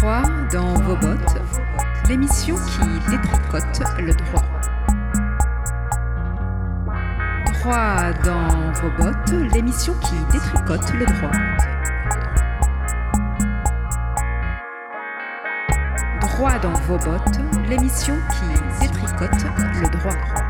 Droit 0.00 0.22
dans 0.50 0.74
vos 0.80 0.96
bottes, 0.96 1.42
l'émission 2.08 2.56
qui 2.56 3.10
détricote 3.10 3.82
le 3.98 4.14
droit. 4.14 4.42
Droit 7.52 8.12
dans 8.24 8.72
vos 8.80 8.90
bottes, 8.96 9.52
l'émission 9.52 9.92
qui 10.00 10.14
détricote 10.32 10.90
le 10.94 11.04
droit. 11.04 11.30
Droit 16.22 16.58
dans 16.60 16.72
vos 16.86 16.96
bottes, 16.96 17.68
l'émission 17.68 18.16
qui 18.30 18.80
détricote 18.80 19.44
le 19.82 19.98
droit. 19.98 20.49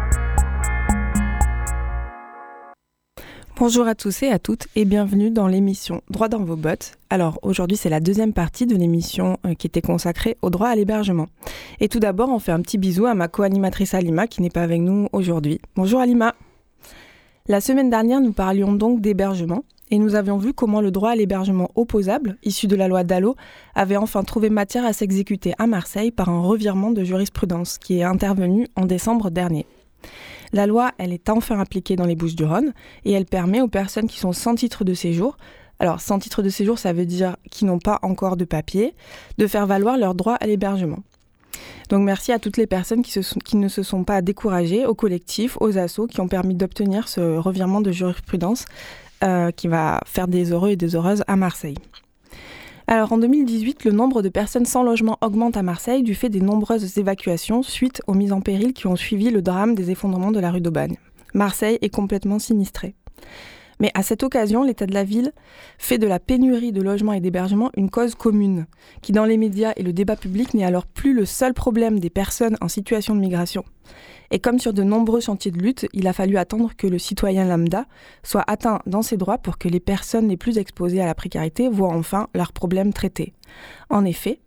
Bonjour 3.61 3.87
à 3.87 3.95
tous 3.95 4.23
et 4.23 4.31
à 4.31 4.39
toutes 4.39 4.69
et 4.75 4.87
bienvenue 4.87 5.31
dans 5.31 5.47
l'émission 5.47 6.01
Droit 6.09 6.29
dans 6.29 6.43
vos 6.43 6.57
bottes. 6.57 6.93
Alors 7.11 7.39
aujourd'hui 7.43 7.77
c'est 7.77 7.91
la 7.91 8.01
deuxième 8.01 8.33
partie 8.33 8.65
de 8.65 8.75
l'émission 8.75 9.37
euh, 9.45 9.53
qui 9.53 9.67
était 9.67 9.83
consacrée 9.83 10.39
au 10.41 10.49
droit 10.49 10.69
à 10.69 10.75
l'hébergement. 10.75 11.27
Et 11.79 11.91
tout 11.91 12.01
d'abord 12.01 12.31
on 12.31 12.39
fait 12.39 12.53
un 12.53 12.63
petit 12.63 12.79
bisou 12.79 13.05
à 13.05 13.13
ma 13.13 13.29
co-animatrice 13.29 13.93
Alima 13.93 14.27
qui 14.29 14.41
n'est 14.41 14.49
pas 14.49 14.63
avec 14.63 14.81
nous 14.81 15.11
aujourd'hui. 15.13 15.61
Bonjour 15.77 16.01
Alima. 16.01 16.35
La 17.49 17.61
semaine 17.61 17.91
dernière 17.91 18.23
nous 18.23 18.33
parlions 18.33 18.73
donc 18.73 19.03
d'hébergement 19.03 19.63
et 19.91 19.99
nous 19.99 20.15
avions 20.15 20.39
vu 20.39 20.55
comment 20.55 20.81
le 20.81 20.91
droit 20.91 21.11
à 21.11 21.15
l'hébergement 21.15 21.71
opposable, 21.75 22.39
issu 22.43 22.67
de 22.67 22.77
la 22.77 22.89
loi 22.89 23.05
Dallot, 23.05 23.37
avait 23.75 23.99
enfin 23.99 24.23
trouvé 24.23 24.49
matière 24.49 24.87
à 24.87 24.95
s'exécuter 24.95 25.53
à 25.59 25.67
Marseille 25.67 26.13
par 26.13 26.31
un 26.31 26.41
revirement 26.41 26.93
de 26.93 27.05
jurisprudence 27.05 27.77
qui 27.77 27.99
est 27.99 28.05
intervenu 28.05 28.69
en 28.75 28.87
décembre 28.87 29.31
dernier. 29.31 29.67
La 30.53 30.67
loi, 30.67 30.93
elle 30.99 31.13
est 31.13 31.29
enfin 31.29 31.61
appliquée 31.61 31.97
dans 31.97 32.07
les 32.07 32.17
Bouches-du-Rhône 32.17 32.73
et 33.05 33.13
elle 33.13 33.27
permet 33.27 33.61
aux 33.61 33.69
personnes 33.69 34.09
qui 34.09 34.19
sont 34.19 34.33
sans 34.33 34.55
titre 34.55 34.85
de 34.85 34.95
séjour, 34.95 35.37
alors 35.79 36.01
sans 36.01 36.19
titre 36.19 36.43
de 36.43 36.49
séjour, 36.49 36.79
ça 36.79 36.93
veut 36.93 37.07
dire 37.07 37.37
qui 37.51 37.65
n'ont 37.65 37.79
pas 37.79 37.99
encore 38.03 38.37
de 38.37 38.45
papier, 38.45 38.95
de 39.39 39.47
faire 39.47 39.67
valoir 39.67 39.97
leur 39.97 40.15
droit 40.15 40.35
à 40.35 40.47
l'hébergement. 40.47 40.99
Donc 41.89 42.03
merci 42.03 42.33
à 42.33 42.39
toutes 42.39 42.57
les 42.57 42.67
personnes 42.67 43.03
qui, 43.03 43.57
ne 43.57 43.69
se 43.69 43.83
sont 43.83 44.05
pas 44.05 44.23
découragées, 44.23 44.87
aux 44.87 44.95
collectifs, 44.95 45.57
aux 45.61 45.79
assos 45.79 46.07
qui 46.07 46.21
ont 46.21 46.29
permis 46.29 46.55
d'obtenir 46.55 47.09
ce 47.09 47.39
revirement 47.39 47.81
de 47.81 47.91
jurisprudence 47.91 48.67
euh, 49.25 49.51
qui 49.51 49.69
va 49.69 50.01
faire 50.07 50.29
des 50.29 50.53
heureux 50.53 50.71
et 50.71 50.77
des 50.77 50.95
heureuses 50.95 51.25
à 51.27 51.37
Marseille. 51.37 51.77
Alors 52.93 53.13
en 53.13 53.19
2018, 53.19 53.85
le 53.85 53.93
nombre 53.93 54.21
de 54.21 54.29
personnes 54.29 54.65
sans 54.65 54.83
logement 54.83 55.17
augmente 55.21 55.57
à 55.57 55.63
Marseille 55.63 56.03
du 56.03 56.17
fait 56.17 56.29
des 56.29 56.41
nombreuses 56.41 56.99
évacuations 56.99 57.63
suite 57.63 58.03
aux 58.09 58.15
mises 58.15 58.33
en 58.33 58.41
péril 58.41 58.73
qui 58.73 58.89
ont 58.89 58.97
suivi 58.97 59.31
le 59.31 59.43
drame 59.43 59.77
des 59.77 59.93
effondrements 59.93 60.33
de 60.33 60.41
la 60.41 60.51
rue 60.51 60.61
d'Aubagne. 60.61 60.97
Marseille 61.33 61.79
est 61.83 61.95
complètement 61.95 62.41
sinistrée. 62.41 62.97
Mais 63.79 63.93
à 63.95 64.03
cette 64.03 64.25
occasion, 64.25 64.65
l'état 64.65 64.87
de 64.87 64.93
la 64.93 65.05
ville 65.05 65.31
fait 65.79 65.99
de 65.99 66.09
la 66.09 66.19
pénurie 66.19 66.73
de 66.73 66.83
logements 66.83 67.13
et 67.13 67.21
d'hébergement 67.21 67.71
une 67.77 67.91
cause 67.91 68.17
commune, 68.17 68.67
qui 69.03 69.13
dans 69.13 69.25
les 69.25 69.37
médias 69.37 69.73
et 69.77 69.85
le 69.85 69.93
débat 69.93 70.17
public 70.17 70.53
n'est 70.53 70.65
alors 70.65 70.85
plus 70.85 71.15
le 71.15 71.27
seul 71.27 71.55
problème 71.55 72.01
des 72.01 72.11
personnes 72.11 72.57
en 72.61 72.67
situation 72.67 73.15
de 73.15 73.21
migration. 73.21 73.65
Et 74.31 74.39
comme 74.39 74.59
sur 74.59 74.73
de 74.73 74.83
nombreux 74.83 75.21
chantiers 75.21 75.51
de 75.51 75.59
lutte, 75.59 75.87
il 75.93 76.07
a 76.07 76.13
fallu 76.13 76.37
attendre 76.37 76.71
que 76.77 76.87
le 76.87 76.99
citoyen 76.99 77.45
lambda 77.45 77.87
soit 78.23 78.45
atteint 78.47 78.81
dans 78.87 79.03
ses 79.03 79.17
droits 79.17 79.39
pour 79.39 79.59
que 79.59 79.69
les 79.69 79.81
personnes 79.81 80.29
les 80.29 80.37
plus 80.37 80.59
exposées 80.59 81.01
à 81.01 81.07
la 81.07 81.15
précarité 81.15 81.69
voient 81.69 81.95
enfin 81.95 82.29
leurs 82.35 82.53
problèmes 82.53 82.93
traités. 82.93 83.33
En 83.89 84.05
effet, 84.05 84.39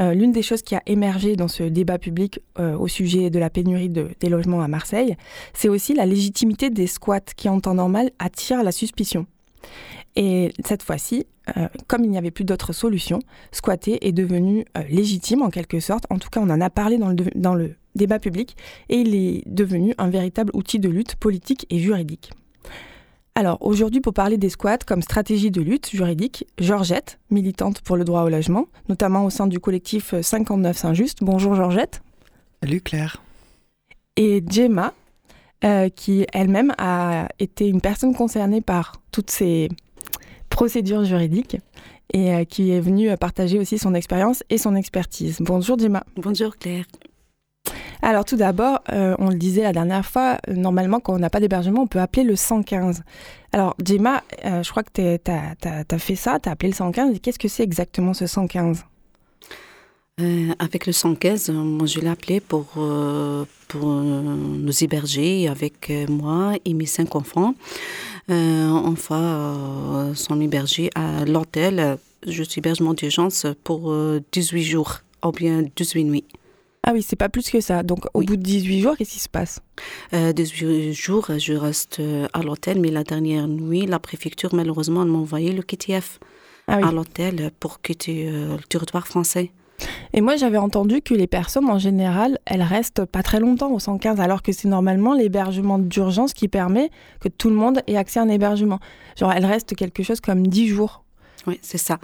euh, 0.00 0.14
l'une 0.14 0.32
des 0.32 0.42
choses 0.42 0.62
qui 0.62 0.74
a 0.74 0.82
émergé 0.86 1.36
dans 1.36 1.48
ce 1.48 1.62
débat 1.62 1.98
public 1.98 2.40
euh, 2.58 2.76
au 2.76 2.88
sujet 2.88 3.28
de 3.28 3.38
la 3.38 3.50
pénurie 3.50 3.90
de, 3.90 4.08
des 4.20 4.30
logements 4.30 4.62
à 4.62 4.68
Marseille, 4.68 5.16
c'est 5.52 5.68
aussi 5.68 5.92
la 5.92 6.06
légitimité 6.06 6.70
des 6.70 6.86
squats 6.86 7.20
qui, 7.36 7.48
en 7.50 7.60
temps 7.60 7.74
normal, 7.74 8.10
attirent 8.18 8.62
la 8.62 8.72
suspicion. 8.72 9.26
Et 10.16 10.52
cette 10.64 10.82
fois-ci, 10.82 11.26
euh, 11.56 11.68
comme 11.86 12.04
il 12.04 12.10
n'y 12.10 12.18
avait 12.18 12.30
plus 12.30 12.44
d'autre 12.44 12.72
solution, 12.72 13.18
squatter 13.52 14.06
est 14.06 14.12
devenu 14.12 14.64
légitime 14.88 15.42
en 15.42 15.50
quelque 15.50 15.80
sorte. 15.80 16.04
En 16.08 16.18
tout 16.18 16.30
cas, 16.30 16.40
on 16.40 16.48
en 16.48 16.60
a 16.60 16.70
parlé 16.70 16.96
dans 16.96 17.10
le, 17.10 17.16
dans 17.34 17.54
le 17.54 17.74
débat 17.94 18.18
public 18.18 18.56
et 18.88 18.96
il 18.96 19.14
est 19.14 19.42
devenu 19.46 19.94
un 19.98 20.08
véritable 20.08 20.50
outil 20.54 20.78
de 20.78 20.88
lutte 20.88 21.16
politique 21.16 21.66
et 21.70 21.78
juridique. 21.78 22.30
Alors 23.34 23.58
aujourd'hui, 23.60 24.00
pour 24.00 24.12
parler 24.12 24.36
des 24.36 24.50
squats 24.50 24.78
comme 24.78 25.02
stratégie 25.02 25.50
de 25.50 25.62
lutte 25.62 25.90
juridique, 25.90 26.46
Georgette, 26.58 27.18
militante 27.30 27.80
pour 27.80 27.96
le 27.96 28.04
droit 28.04 28.22
au 28.22 28.28
logement, 28.28 28.66
notamment 28.88 29.24
au 29.24 29.30
sein 29.30 29.46
du 29.46 29.60
collectif 29.60 30.14
59 30.20 30.76
Saint-Just. 30.76 31.18
Bonjour 31.22 31.54
Georgette. 31.54 32.02
Salut 32.62 32.80
Claire. 32.80 33.22
Et 34.16 34.44
Gemma, 34.46 34.92
euh, 35.64 35.88
qui 35.88 36.26
elle-même 36.32 36.74
a 36.76 37.28
été 37.38 37.68
une 37.68 37.80
personne 37.80 38.14
concernée 38.14 38.60
par 38.60 39.00
toutes 39.12 39.30
ces 39.30 39.68
procédures 40.50 41.04
juridiques 41.04 41.56
et 42.12 42.34
euh, 42.34 42.44
qui 42.44 42.72
est 42.72 42.80
venue 42.80 43.16
partager 43.16 43.58
aussi 43.58 43.78
son 43.78 43.94
expérience 43.94 44.42
et 44.50 44.58
son 44.58 44.74
expertise. 44.74 45.38
Bonjour 45.40 45.78
Gemma. 45.78 46.04
Bonjour 46.16 46.56
Claire. 46.58 46.84
Alors 48.02 48.24
tout 48.24 48.36
d'abord, 48.36 48.80
euh, 48.92 49.14
on 49.18 49.28
le 49.28 49.34
disait 49.34 49.62
la 49.62 49.72
dernière 49.72 50.06
fois, 50.06 50.38
euh, 50.48 50.54
normalement 50.54 51.00
quand 51.00 51.14
on 51.14 51.18
n'a 51.18 51.30
pas 51.30 51.40
d'hébergement, 51.40 51.82
on 51.82 51.86
peut 51.86 52.00
appeler 52.00 52.24
le 52.24 52.34
115. 52.34 53.02
Alors 53.52 53.76
Gemma, 53.84 54.22
euh, 54.44 54.62
je 54.62 54.70
crois 54.70 54.82
que 54.82 55.16
tu 55.16 55.30
as, 55.30 55.98
fait 55.98 56.14
ça, 56.14 56.38
tu 56.40 56.48
as 56.48 56.52
appelé 56.52 56.70
le 56.70 56.74
115. 56.74 57.20
Qu'est-ce 57.20 57.38
que 57.38 57.48
c'est 57.48 57.62
exactement 57.62 58.14
ce 58.14 58.26
115 58.26 58.84
avec 60.58 60.84
le 60.84 60.92
115, 60.92 61.48
moi 61.48 61.86
je 61.86 61.98
l'ai 61.98 62.08
appelé 62.08 62.40
pour, 62.40 62.66
pour 63.68 63.86
nous 63.86 64.84
héberger 64.84 65.48
avec 65.48 65.90
moi 66.10 66.56
et 66.66 66.74
mes 66.74 66.84
cinq 66.84 67.16
enfants. 67.16 67.54
enfin, 68.28 70.12
sont 70.14 70.38
hébergés 70.42 70.90
à 70.94 71.24
l'hôtel, 71.24 71.96
juste 72.26 72.58
hébergement 72.58 72.92
d'urgence 72.92 73.46
pour 73.64 73.94
18 74.30 74.62
jours 74.62 74.98
ou 75.24 75.32
bien 75.32 75.64
18 75.74 76.04
nuits. 76.04 76.24
Ah 76.86 76.92
oui, 76.92 77.02
c'est 77.02 77.16
pas 77.16 77.28
plus 77.28 77.50
que 77.50 77.60
ça. 77.60 77.82
Donc 77.82 78.06
au 78.14 78.22
bout 78.22 78.36
de 78.36 78.42
18 78.42 78.80
jours, 78.80 78.96
qu'est-ce 78.96 79.12
qui 79.12 79.18
se 79.18 79.28
passe? 79.28 79.60
Euh, 80.14 80.32
18 80.32 80.92
jours, 80.92 81.30
je 81.38 81.52
reste 81.52 82.00
euh, 82.00 82.26
à 82.32 82.42
l'hôtel, 82.42 82.80
mais 82.80 82.90
la 82.90 83.04
dernière 83.04 83.46
nuit, 83.48 83.86
la 83.86 83.98
préfecture, 83.98 84.54
malheureusement, 84.54 85.04
m'a 85.04 85.18
envoyé 85.18 85.52
le 85.52 85.62
KTF 85.62 86.18
ah 86.68 86.78
à 86.82 86.92
l'hôtel 86.92 87.50
pour 87.60 87.82
quitter 87.82 88.28
euh, 88.28 88.56
le 88.56 88.62
territoire 88.62 89.06
français. 89.06 89.50
Et 90.12 90.20
moi, 90.20 90.36
j'avais 90.36 90.58
entendu 90.58 91.00
que 91.00 91.14
les 91.14 91.26
personnes, 91.26 91.68
en 91.70 91.78
général, 91.78 92.38
elles 92.44 92.62
restent 92.62 93.04
pas 93.04 93.22
très 93.22 93.40
longtemps 93.40 93.72
au 93.72 93.78
115, 93.78 94.20
alors 94.20 94.42
que 94.42 94.52
c'est 94.52 94.68
normalement 94.68 95.14
l'hébergement 95.14 95.78
d'urgence 95.78 96.32
qui 96.32 96.48
permet 96.48 96.90
que 97.20 97.28
tout 97.28 97.48
le 97.48 97.56
monde 97.56 97.82
ait 97.86 97.96
accès 97.96 98.20
à 98.20 98.22
un 98.22 98.28
hébergement. 98.28 98.78
Genre, 99.18 99.32
elles 99.32 99.46
restent 99.46 99.74
quelque 99.74 100.02
chose 100.02 100.20
comme 100.20 100.46
10 100.46 100.68
jours. 100.68 101.04
Oui, 101.46 101.58
c'est 101.62 101.78
ça. 101.78 101.98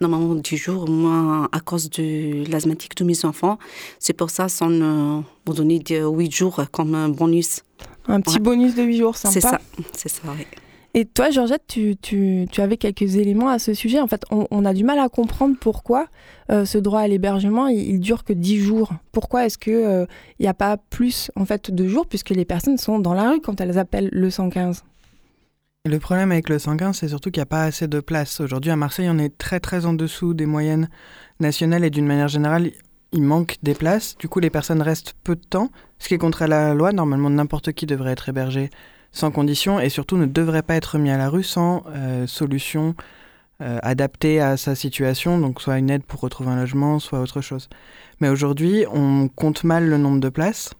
Normalement, 0.00 0.34
10 0.34 0.56
jours, 0.56 0.88
moi, 0.88 1.48
à 1.52 1.60
cause 1.60 1.90
de 1.90 2.50
l'asthmatique 2.50 2.96
de 2.96 3.04
mes 3.04 3.24
enfants, 3.24 3.58
c'est 3.98 4.12
pour 4.12 4.30
ça 4.30 4.46
qu'on 4.58 4.70
euh, 4.70 5.20
m'a 5.46 5.54
donné 5.54 5.82
8 5.88 6.32
jours 6.32 6.60
comme 6.70 6.94
un 6.94 7.08
bonus. 7.08 7.62
Un 8.06 8.20
petit 8.20 8.38
bonus 8.38 8.74
de 8.74 8.82
8 8.82 8.98
jours, 8.98 9.16
sympa. 9.16 9.32
C'est 9.32 9.40
ça, 9.40 9.60
c'est 9.92 10.08
ça, 10.08 10.22
oui. 10.36 10.46
Et 10.94 11.06
toi, 11.06 11.30
Georgette, 11.30 11.62
tu, 11.66 11.96
tu, 11.96 12.46
tu, 12.52 12.60
avais 12.60 12.76
quelques 12.76 13.16
éléments 13.16 13.48
à 13.48 13.58
ce 13.58 13.72
sujet. 13.72 13.98
En 14.00 14.06
fait, 14.06 14.24
on, 14.30 14.64
a 14.66 14.74
du 14.74 14.84
mal 14.84 14.98
à 14.98 15.08
comprendre 15.08 15.56
pourquoi 15.58 16.06
euh, 16.50 16.66
ce 16.66 16.76
droit 16.76 17.00
à 17.00 17.08
l'hébergement, 17.08 17.68
il, 17.68 17.98
dure 17.98 18.24
que 18.24 18.34
10 18.34 18.58
jours. 18.58 18.92
Pourquoi 19.10 19.46
est-ce 19.46 19.56
qu'il 19.56 19.72
euh, 19.72 20.04
n'y 20.38 20.46
a 20.46 20.54
pas 20.54 20.76
plus 20.76 21.30
en 21.34 21.46
fait, 21.46 21.70
de 21.70 21.88
jours, 21.88 22.06
puisque 22.06 22.30
les 22.30 22.44
personnes 22.44 22.76
sont 22.76 22.98
dans 22.98 23.14
la 23.14 23.30
rue 23.30 23.40
quand 23.40 23.58
elles 23.62 23.78
appellent 23.78 24.10
le 24.12 24.28
115 24.28 24.84
le 25.84 25.98
problème 25.98 26.30
avec 26.30 26.48
le 26.48 26.60
115, 26.60 26.96
c'est 26.96 27.08
surtout 27.08 27.32
qu'il 27.32 27.40
n'y 27.40 27.44
a 27.44 27.46
pas 27.46 27.64
assez 27.64 27.88
de 27.88 27.98
place. 27.98 28.40
Aujourd'hui, 28.40 28.70
à 28.70 28.76
Marseille, 28.76 29.08
on 29.10 29.18
est 29.18 29.36
très 29.36 29.58
très 29.58 29.84
en 29.84 29.94
dessous 29.94 30.32
des 30.32 30.46
moyennes 30.46 30.88
nationales 31.40 31.82
et 31.82 31.90
d'une 31.90 32.06
manière 32.06 32.28
générale, 32.28 32.70
il 33.10 33.22
manque 33.22 33.56
des 33.64 33.74
places. 33.74 34.16
Du 34.16 34.28
coup, 34.28 34.38
les 34.38 34.48
personnes 34.48 34.80
restent 34.80 35.14
peu 35.24 35.34
de 35.34 35.40
temps, 35.44 35.70
ce 35.98 36.06
qui 36.06 36.14
est 36.14 36.18
contre 36.18 36.46
la 36.46 36.72
loi. 36.72 36.92
Normalement, 36.92 37.30
n'importe 37.30 37.72
qui 37.72 37.86
devrait 37.86 38.12
être 38.12 38.28
hébergé 38.28 38.70
sans 39.10 39.32
condition 39.32 39.80
et 39.80 39.88
surtout 39.88 40.16
ne 40.16 40.26
devrait 40.26 40.62
pas 40.62 40.76
être 40.76 40.98
mis 40.98 41.10
à 41.10 41.18
la 41.18 41.28
rue 41.28 41.42
sans 41.42 41.82
euh, 41.88 42.28
solution 42.28 42.94
euh, 43.60 43.80
adaptée 43.82 44.40
à 44.40 44.56
sa 44.56 44.76
situation, 44.76 45.40
donc 45.40 45.60
soit 45.60 45.78
une 45.78 45.90
aide 45.90 46.04
pour 46.04 46.20
retrouver 46.20 46.50
un 46.50 46.56
logement, 46.56 47.00
soit 47.00 47.20
autre 47.20 47.40
chose. 47.40 47.68
Mais 48.20 48.28
aujourd'hui, 48.28 48.84
on 48.92 49.26
compte 49.26 49.64
mal 49.64 49.88
le 49.88 49.98
nombre 49.98 50.20
de 50.20 50.28
places. 50.28 50.74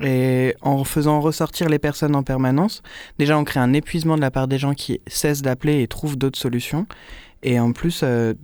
Et 0.00 0.54
en 0.62 0.84
faisant 0.84 1.20
ressortir 1.20 1.68
les 1.68 1.78
personnes 1.78 2.16
en 2.16 2.22
permanence, 2.22 2.82
déjà 3.18 3.38
on 3.38 3.44
crée 3.44 3.60
un 3.60 3.72
épuisement 3.74 4.16
de 4.16 4.22
la 4.22 4.30
part 4.30 4.48
des 4.48 4.58
gens 4.58 4.72
qui 4.72 5.00
cessent 5.06 5.42
d'appeler 5.42 5.82
et 5.82 5.86
trouvent 5.86 6.16
d'autres 6.16 6.38
solutions. 6.38 6.86
Et 7.42 7.60
en 7.60 7.72
plus, 7.72 8.00
euh, 8.02 8.34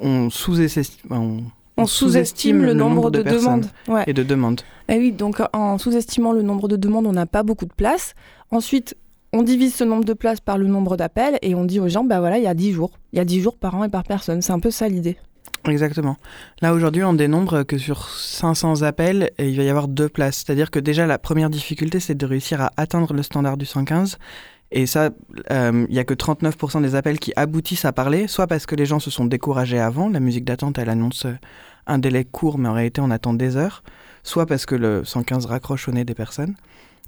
on 0.00 0.30
sous-estime... 0.30 1.42
On, 1.76 1.86
sous-estime 1.86 2.62
le, 2.62 2.72
nombre, 2.72 3.10
de, 3.10 3.22
demandes 3.22 3.66
et 4.06 4.12
de 4.12 4.22
demandes. 4.22 4.60
Et 4.88 4.96
oui, 4.96 5.10
donc 5.10 5.42
en 5.52 5.76
sous-estimant 5.76 6.32
le 6.32 6.42
nombre 6.42 6.68
de 6.68 6.76
demandes, 6.76 7.06
on 7.06 7.12
n'a 7.12 7.26
pas 7.26 7.42
beaucoup 7.42 7.66
de 7.66 7.72
place. 7.72 8.14
Ensuite, 8.52 8.96
on 9.32 9.42
divise 9.42 9.74
ce 9.74 9.82
nombre 9.82 10.04
de 10.04 10.12
places 10.12 10.38
par 10.38 10.56
le 10.56 10.68
nombre 10.68 10.96
d'appels 10.96 11.36
et 11.42 11.56
on 11.56 11.64
dit 11.64 11.80
aux 11.80 11.88
gens, 11.88 12.04
bah 12.04 12.20
voilà, 12.20 12.38
il 12.38 12.44
y 12.44 12.46
a 12.46 12.54
10 12.54 12.72
jours. 12.72 12.92
Il 13.12 13.16
y 13.16 13.20
a 13.20 13.24
10 13.24 13.40
jours 13.40 13.56
par 13.56 13.74
an 13.74 13.82
et 13.82 13.88
par 13.88 14.04
personne. 14.04 14.40
C'est 14.40 14.52
un 14.52 14.60
peu 14.60 14.70
ça 14.70 14.88
l'idée. 14.88 15.16
Exactement. 15.66 16.16
Là, 16.60 16.74
aujourd'hui, 16.74 17.04
on 17.04 17.14
dénombre 17.14 17.62
que 17.62 17.78
sur 17.78 18.08
500 18.08 18.82
appels, 18.82 19.30
il 19.38 19.56
va 19.56 19.62
y 19.62 19.70
avoir 19.70 19.88
deux 19.88 20.08
places. 20.08 20.44
C'est-à-dire 20.44 20.70
que 20.70 20.78
déjà, 20.78 21.06
la 21.06 21.18
première 21.18 21.48
difficulté, 21.48 22.00
c'est 22.00 22.14
de 22.14 22.26
réussir 22.26 22.60
à 22.60 22.70
atteindre 22.76 23.14
le 23.14 23.22
standard 23.22 23.56
du 23.56 23.64
115. 23.64 24.18
Et 24.72 24.86
ça, 24.86 25.10
il 25.50 25.86
n'y 25.88 25.98
a 25.98 26.04
que 26.04 26.14
39% 26.14 26.82
des 26.82 26.94
appels 26.96 27.18
qui 27.18 27.32
aboutissent 27.36 27.84
à 27.84 27.92
parler, 27.92 28.26
soit 28.26 28.46
parce 28.46 28.66
que 28.66 28.74
les 28.74 28.86
gens 28.86 28.98
se 28.98 29.10
sont 29.10 29.24
découragés 29.24 29.78
avant, 29.78 30.08
la 30.08 30.20
musique 30.20 30.44
d'attente, 30.44 30.78
elle 30.78 30.90
annonce 30.90 31.26
un 31.86 31.98
délai 31.98 32.24
court, 32.24 32.58
mais 32.58 32.68
en 32.68 32.72
réalité, 32.72 33.00
on 33.00 33.10
attend 33.10 33.34
des 33.34 33.56
heures, 33.56 33.84
soit 34.22 34.46
parce 34.46 34.66
que 34.66 34.74
le 34.74 35.04
115 35.04 35.46
raccroche 35.46 35.88
au 35.88 35.92
nez 35.92 36.04
des 36.04 36.14
personnes. 36.14 36.56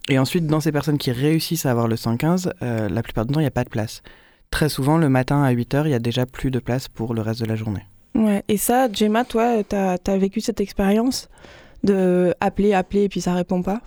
Et 0.08 0.18
ensuite, 0.18 0.46
dans 0.46 0.60
ces 0.60 0.70
personnes 0.70 0.98
qui 0.98 1.10
réussissent 1.10 1.66
à 1.66 1.72
avoir 1.72 1.88
le 1.88 1.96
115, 1.96 2.52
euh, 2.62 2.88
la 2.88 3.02
plupart 3.02 3.26
du 3.26 3.34
temps, 3.34 3.40
il 3.40 3.44
n'y 3.44 3.48
a 3.48 3.52
pas 3.52 3.64
de 3.64 3.70
place. 3.70 4.02
Très 4.50 4.68
souvent, 4.68 4.96
le 4.96 5.08
matin 5.08 5.42
à 5.42 5.50
8 5.50 5.74
heures, 5.74 5.86
il 5.88 5.90
y 5.90 5.94
a 5.94 5.98
déjà 5.98 6.26
plus 6.26 6.50
de 6.50 6.60
place 6.60 6.88
pour 6.88 7.14
le 7.14 7.20
reste 7.20 7.40
de 7.40 7.46
la 7.46 7.56
journée. 7.56 7.82
Ouais. 8.16 8.42
Et 8.48 8.56
ça, 8.56 8.90
Gemma, 8.92 9.24
toi, 9.24 9.62
tu 9.62 9.76
as, 9.76 10.18
vécu 10.18 10.40
cette 10.40 10.60
expérience 10.60 11.28
de 11.84 12.34
appeler, 12.40 12.72
appeler 12.72 13.04
et 13.04 13.08
puis 13.08 13.20
ça 13.20 13.34
répond 13.34 13.62
pas? 13.62 13.80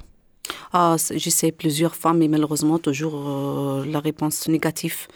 Ah, 0.72 0.96
J'essaie 1.16 1.52
plusieurs 1.52 1.96
fois, 1.96 2.14
mais 2.14 2.28
malheureusement, 2.28 2.80
toujours 2.80 3.16
euh, 3.16 3.86
la 3.86 4.00
réponse 4.00 4.48
négative 4.48 5.08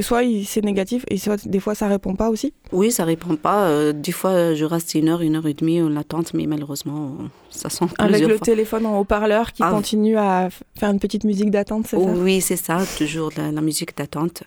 soit 0.00 0.22
c'est 0.44 0.64
négatif 0.64 1.04
et 1.08 1.18
soit 1.18 1.46
des 1.46 1.60
fois 1.60 1.74
ça 1.74 1.88
répond 1.88 2.14
pas 2.14 2.30
aussi? 2.30 2.52
Oui, 2.72 2.90
ça 2.90 3.04
répond 3.04 3.36
pas. 3.36 3.66
Euh, 3.66 3.92
des 3.92 4.12
fois, 4.12 4.54
je 4.54 4.64
reste 4.64 4.94
une 4.94 5.08
heure, 5.08 5.20
une 5.22 5.36
heure 5.36 5.46
et 5.46 5.54
demie 5.54 5.80
en 5.82 5.96
attente, 5.96 6.34
mais 6.34 6.46
malheureusement, 6.46 7.16
ça 7.50 7.68
sent 7.68 7.86
Avec 7.98 8.26
le 8.26 8.38
téléphone 8.38 8.86
en 8.86 8.98
haut-parleur 8.98 9.52
qui 9.52 9.62
ah. 9.62 9.70
continue 9.70 10.16
à 10.16 10.48
faire 10.78 10.90
une 10.90 11.00
petite 11.00 11.24
musique 11.24 11.50
d'attente, 11.50 11.86
c'est 11.88 11.96
ça? 11.96 12.02
Oui, 12.02 12.40
c'est 12.40 12.56
ça, 12.56 12.78
toujours 12.98 13.30
la, 13.36 13.60
musique 13.60 13.96
d'attente. 13.96 14.44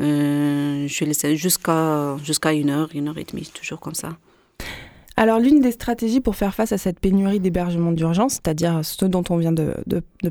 Euh, 0.00 0.86
je 0.86 1.04
laisse 1.04 1.26
jusqu'à 1.34 2.16
jusqu'à 2.22 2.52
une 2.52 2.70
heure, 2.70 2.88
une 2.94 3.08
heure 3.08 3.18
et 3.18 3.24
demie, 3.24 3.50
toujours 3.52 3.80
comme 3.80 3.94
ça. 3.94 4.16
Alors 5.18 5.40
l'une 5.40 5.58
des 5.58 5.72
stratégies 5.72 6.20
pour 6.20 6.36
faire 6.36 6.54
face 6.54 6.70
à 6.70 6.78
cette 6.78 7.00
pénurie 7.00 7.40
d'hébergement 7.40 7.90
d'urgence, 7.90 8.34
c'est-à-dire 8.34 8.84
ce 8.84 9.04
dont 9.04 9.24
on 9.30 9.36
vient 9.36 9.50
de, 9.50 9.74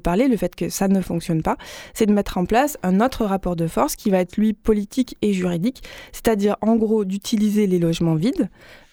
parler, 0.02 0.30
le 0.30 0.38
fait 0.38 0.56
que 0.56 0.70
ça 0.70 0.88
ne 0.88 1.02
fonctionne 1.02 1.44
pas, 1.44 1.58
c'est 1.94 2.06
de 2.06 2.14
mettre 2.14 2.38
en 2.38 2.46
place 2.46 2.78
un 2.84 3.02
autre 3.02 3.26
rapport 3.26 3.58
de 3.58 3.68
force 3.68 3.98
qui 3.98 4.12
va 4.12 4.20
être 4.20 4.38
lui 4.38 4.54
politique 4.54 5.18
et 5.22 5.34
juridique, 5.34 5.84
c'est-à-dire 6.14 6.56
en 6.62 6.78
gros 6.78 7.04
d'utiliser 7.04 7.68
les 7.68 7.80
logements 7.80 8.16
vides, 8.16 8.50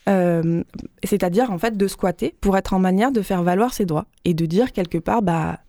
euh, 0.08 0.64
c'est-à-dire 1.04 1.52
en 1.52 1.58
fait 1.58 1.76
de 1.76 1.86
squatter 1.86 2.34
pour 2.40 2.58
être 2.58 2.74
en 2.74 2.80
manière 2.80 3.12
de 3.12 3.22
faire 3.22 3.44
valoir 3.44 3.72
ses 3.72 3.86
droits 3.86 4.06
et 4.24 4.34
de 4.34 4.46
dire 4.46 4.72
quelque 4.72 4.98
part 4.98 5.22
bah 5.22 5.60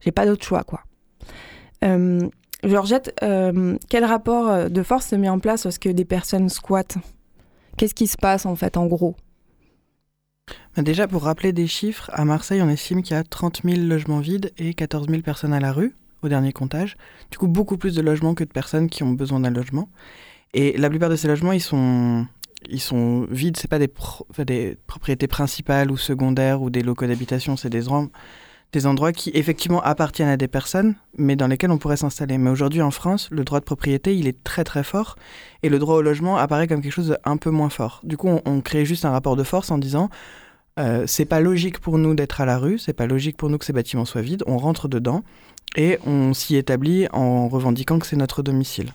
j'ai 0.00 0.12
pas 0.12 0.24
d'autre 0.24 0.46
choix 0.46 0.64
quoi. 0.64 0.80
Euh, 1.84 2.26
Georgette, 2.64 3.14
euh, 3.22 3.76
quel 3.88 4.04
rapport 4.04 4.70
de 4.70 4.82
force 4.82 5.08
se 5.08 5.16
met 5.16 5.28
en 5.28 5.38
place 5.38 5.64
lorsque 5.64 5.88
des 5.88 6.04
personnes 6.04 6.48
squattent? 6.48 6.96
Qu'est-ce 7.76 7.94
qui 7.94 8.06
se 8.06 8.16
passe 8.16 8.46
en 8.46 8.56
fait 8.56 8.76
en 8.76 8.86
gros? 8.86 9.16
Déjà, 10.76 11.06
pour 11.06 11.22
rappeler 11.22 11.52
des 11.52 11.66
chiffres, 11.66 12.10
à 12.12 12.24
Marseille, 12.24 12.60
on 12.60 12.68
estime 12.68 13.02
qu'il 13.02 13.16
y 13.16 13.18
a 13.18 13.22
30 13.22 13.62
000 13.64 13.82
logements 13.82 14.18
vides 14.18 14.52
et 14.58 14.74
14 14.74 15.08
000 15.08 15.22
personnes 15.22 15.52
à 15.52 15.60
la 15.60 15.72
rue, 15.72 15.94
au 16.22 16.28
dernier 16.28 16.52
comptage. 16.52 16.96
Du 17.30 17.38
coup, 17.38 17.46
beaucoup 17.46 17.76
plus 17.76 17.94
de 17.94 18.02
logements 18.02 18.34
que 18.34 18.44
de 18.44 18.50
personnes 18.50 18.88
qui 18.90 19.04
ont 19.04 19.12
besoin 19.12 19.40
d'un 19.40 19.50
logement. 19.50 19.88
Et 20.52 20.76
la 20.76 20.90
plupart 20.90 21.10
de 21.10 21.16
ces 21.16 21.28
logements, 21.28 21.52
ils 21.52 21.62
sont, 21.62 22.26
ils 22.68 22.80
sont 22.80 23.26
vides. 23.30 23.56
Ce 23.56 23.68
pas 23.68 23.78
des, 23.78 23.90
des 24.38 24.76
propriétés 24.86 25.28
principales 25.28 25.90
ou 25.92 25.96
secondaires 25.96 26.60
ou 26.60 26.70
des 26.70 26.82
locaux 26.82 27.06
d'habitation. 27.06 27.56
C'est 27.56 27.70
des, 27.70 27.88
des 28.74 28.86
endroits 28.86 29.12
qui, 29.12 29.30
effectivement, 29.34 29.80
appartiennent 29.80 30.28
à 30.28 30.36
des 30.36 30.48
personnes, 30.48 30.96
mais 31.16 31.36
dans 31.36 31.46
lesquels 31.46 31.70
on 31.70 31.78
pourrait 31.78 31.96
s'installer. 31.96 32.38
Mais 32.38 32.50
aujourd'hui, 32.50 32.82
en 32.82 32.90
France, 32.90 33.28
le 33.30 33.44
droit 33.44 33.60
de 33.60 33.64
propriété, 33.64 34.16
il 34.16 34.26
est 34.26 34.42
très 34.42 34.64
très 34.64 34.82
fort. 34.82 35.16
Et 35.62 35.68
le 35.68 35.78
droit 35.78 35.94
au 35.94 36.02
logement 36.02 36.36
apparaît 36.36 36.66
comme 36.66 36.82
quelque 36.82 36.92
chose 36.92 37.16
d'un 37.24 37.36
peu 37.36 37.50
moins 37.50 37.70
fort. 37.70 38.00
Du 38.02 38.16
coup, 38.16 38.28
on, 38.44 38.60
crée 38.60 38.84
juste 38.84 39.04
un 39.04 39.10
rapport 39.10 39.36
de 39.36 39.44
force 39.44 39.70
en 39.70 39.78
disant 39.78 40.10
euh, 40.80 41.04
c'est 41.06 41.24
pas 41.24 41.40
logique 41.40 41.78
pour 41.78 41.98
nous 41.98 42.14
d'être 42.14 42.40
à 42.40 42.46
la 42.46 42.58
rue, 42.58 42.78
c'est 42.78 42.92
pas 42.92 43.06
logique 43.06 43.36
pour 43.36 43.48
nous 43.48 43.58
que 43.58 43.64
ces 43.64 43.72
bâtiments 43.72 44.04
soient 44.04 44.22
vides. 44.22 44.42
On 44.46 44.58
rentre 44.58 44.88
dedans 44.88 45.22
et 45.76 45.98
on 46.04 46.34
s'y 46.34 46.56
établit 46.56 47.06
en 47.12 47.48
revendiquant 47.48 48.00
que 48.00 48.06
c'est 48.06 48.16
notre 48.16 48.42
domicile. 48.42 48.92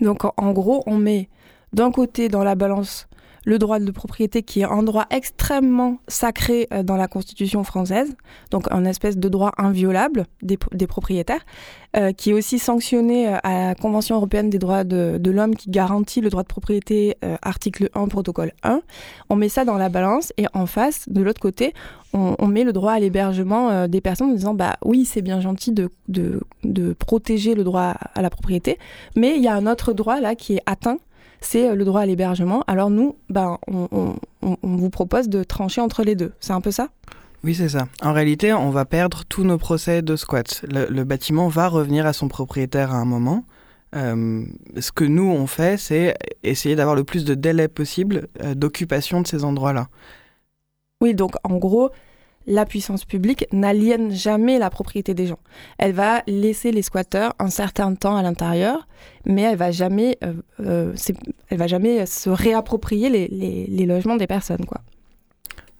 Donc 0.00 0.24
en 0.24 0.50
gros, 0.52 0.82
on 0.86 0.96
met 0.96 1.28
d'un 1.72 1.92
côté 1.92 2.28
dans 2.28 2.42
la 2.42 2.56
balance 2.56 3.06
le 3.44 3.58
droit 3.58 3.78
de 3.78 3.90
propriété 3.90 4.42
qui 4.42 4.60
est 4.60 4.64
un 4.64 4.82
droit 4.82 5.06
extrêmement 5.10 5.98
sacré 6.08 6.68
euh, 6.72 6.82
dans 6.82 6.96
la 6.96 7.08
Constitution 7.08 7.64
française, 7.64 8.14
donc 8.50 8.66
un 8.70 8.84
espèce 8.84 9.16
de 9.16 9.28
droit 9.28 9.52
inviolable 9.56 10.26
des, 10.42 10.56
propriétaires, 10.86 11.44
euh, 11.96 12.12
qui 12.12 12.30
est 12.30 12.32
aussi 12.32 12.58
sanctionné 12.58 13.28
euh, 13.28 13.38
à 13.42 13.68
la 13.68 13.74
Convention 13.74 14.16
européenne 14.16 14.50
des 14.50 14.58
droits 14.58 14.84
de, 14.84 15.30
l'homme 15.30 15.54
qui 15.54 15.70
garantit 15.70 16.20
le 16.20 16.28
droit 16.28 16.42
de 16.42 16.48
propriété, 16.48 17.16
article 17.42 17.88
1, 17.94 18.08
protocole 18.08 18.52
1. 18.64 18.82
On 19.28 19.36
met 19.36 19.48
ça 19.48 19.64
dans 19.64 19.76
la 19.76 19.88
balance 19.88 20.32
et 20.36 20.46
en 20.54 20.66
face, 20.66 21.08
de 21.08 21.22
l'autre 21.22 21.40
côté, 21.40 21.72
on, 22.12 22.48
met 22.48 22.64
le 22.64 22.72
droit 22.72 22.92
à 22.92 22.98
l'hébergement 22.98 23.86
des 23.86 24.00
personnes 24.00 24.30
en 24.30 24.34
disant 24.34 24.54
bah 24.54 24.76
oui, 24.84 25.04
c'est 25.04 25.22
bien 25.22 25.40
gentil 25.40 25.70
de, 25.70 25.88
de, 26.08 26.40
de 26.64 26.92
protéger 26.94 27.54
le 27.54 27.62
droit 27.62 27.94
à 28.14 28.22
la 28.22 28.30
propriété, 28.30 28.78
mais 29.14 29.36
il 29.36 29.42
y 29.42 29.46
a 29.46 29.54
un 29.54 29.68
autre 29.68 29.92
droit 29.92 30.20
là 30.20 30.34
qui 30.34 30.54
est 30.54 30.62
atteint 30.66 30.98
c'est 31.40 31.70
euh, 31.70 31.74
le 31.74 31.84
droit 31.84 32.02
à 32.02 32.06
l'hébergement. 32.06 32.62
Alors 32.66 32.90
nous, 32.90 33.16
ben, 33.28 33.58
on, 33.68 34.16
vous 34.62 34.90
propose 34.90 35.28
de 35.28 35.42
trancher 35.42 35.80
entre 35.80 36.02
les 36.02 36.14
deux. 36.14 36.32
C'est 36.40 36.52
un 36.52 36.60
peu 36.60 36.70
ça? 36.70 36.88
Oui, 37.42 37.54
c'est 37.54 37.70
ça. 37.70 37.88
En 38.02 38.12
réalité, 38.12 38.52
on 38.52 38.70
va 38.70 38.84
perdre 38.84 39.24
tous 39.28 39.44
nos 39.44 39.56
procès 39.56 40.02
de 40.02 40.16
squat. 40.16 40.62
Le, 40.68 41.04
bâtiment 41.04 41.48
va 41.48 41.68
revenir 41.68 42.06
à 42.06 42.12
son 42.12 42.28
propriétaire 42.28 42.92
à 42.92 42.96
un 42.96 43.06
moment. 43.06 43.44
Euh, 43.96 44.44
ce 44.78 44.92
que 44.92 45.04
nous, 45.04 45.30
on 45.30 45.46
fait, 45.46 45.78
c'est 45.78 46.14
essayer 46.42 46.76
d'avoir 46.76 46.94
le 46.94 47.04
plus 47.04 47.24
de 47.24 47.34
délai 47.34 47.66
possible 47.68 48.28
euh, 48.42 48.54
d'occupation 48.54 49.22
de 49.22 49.26
ces 49.26 49.44
endroits-là. 49.44 49.88
Oui, 51.00 51.14
donc 51.14 51.34
en 51.44 51.56
gros, 51.56 51.90
la 52.50 52.66
puissance 52.66 53.04
publique 53.04 53.46
n'aliène 53.52 54.10
jamais 54.10 54.58
la 54.58 54.70
propriété 54.70 55.14
des 55.14 55.28
gens. 55.28 55.38
Elle 55.78 55.92
va 55.92 56.22
laisser 56.26 56.72
les 56.72 56.82
squatteurs 56.82 57.32
un 57.38 57.48
certain 57.48 57.94
temps 57.94 58.16
à 58.16 58.22
l'intérieur, 58.22 58.88
mais 59.24 59.42
elle 59.42 59.56
va 59.56 59.70
jamais, 59.70 60.18
euh, 60.24 60.34
euh, 60.58 60.94
elle 61.48 61.58
va 61.58 61.68
jamais 61.68 62.04
se 62.06 62.28
réapproprier 62.28 63.08
les, 63.08 63.86
logements 63.86 64.16
des 64.16 64.26
personnes, 64.26 64.64
quoi. 64.66 64.80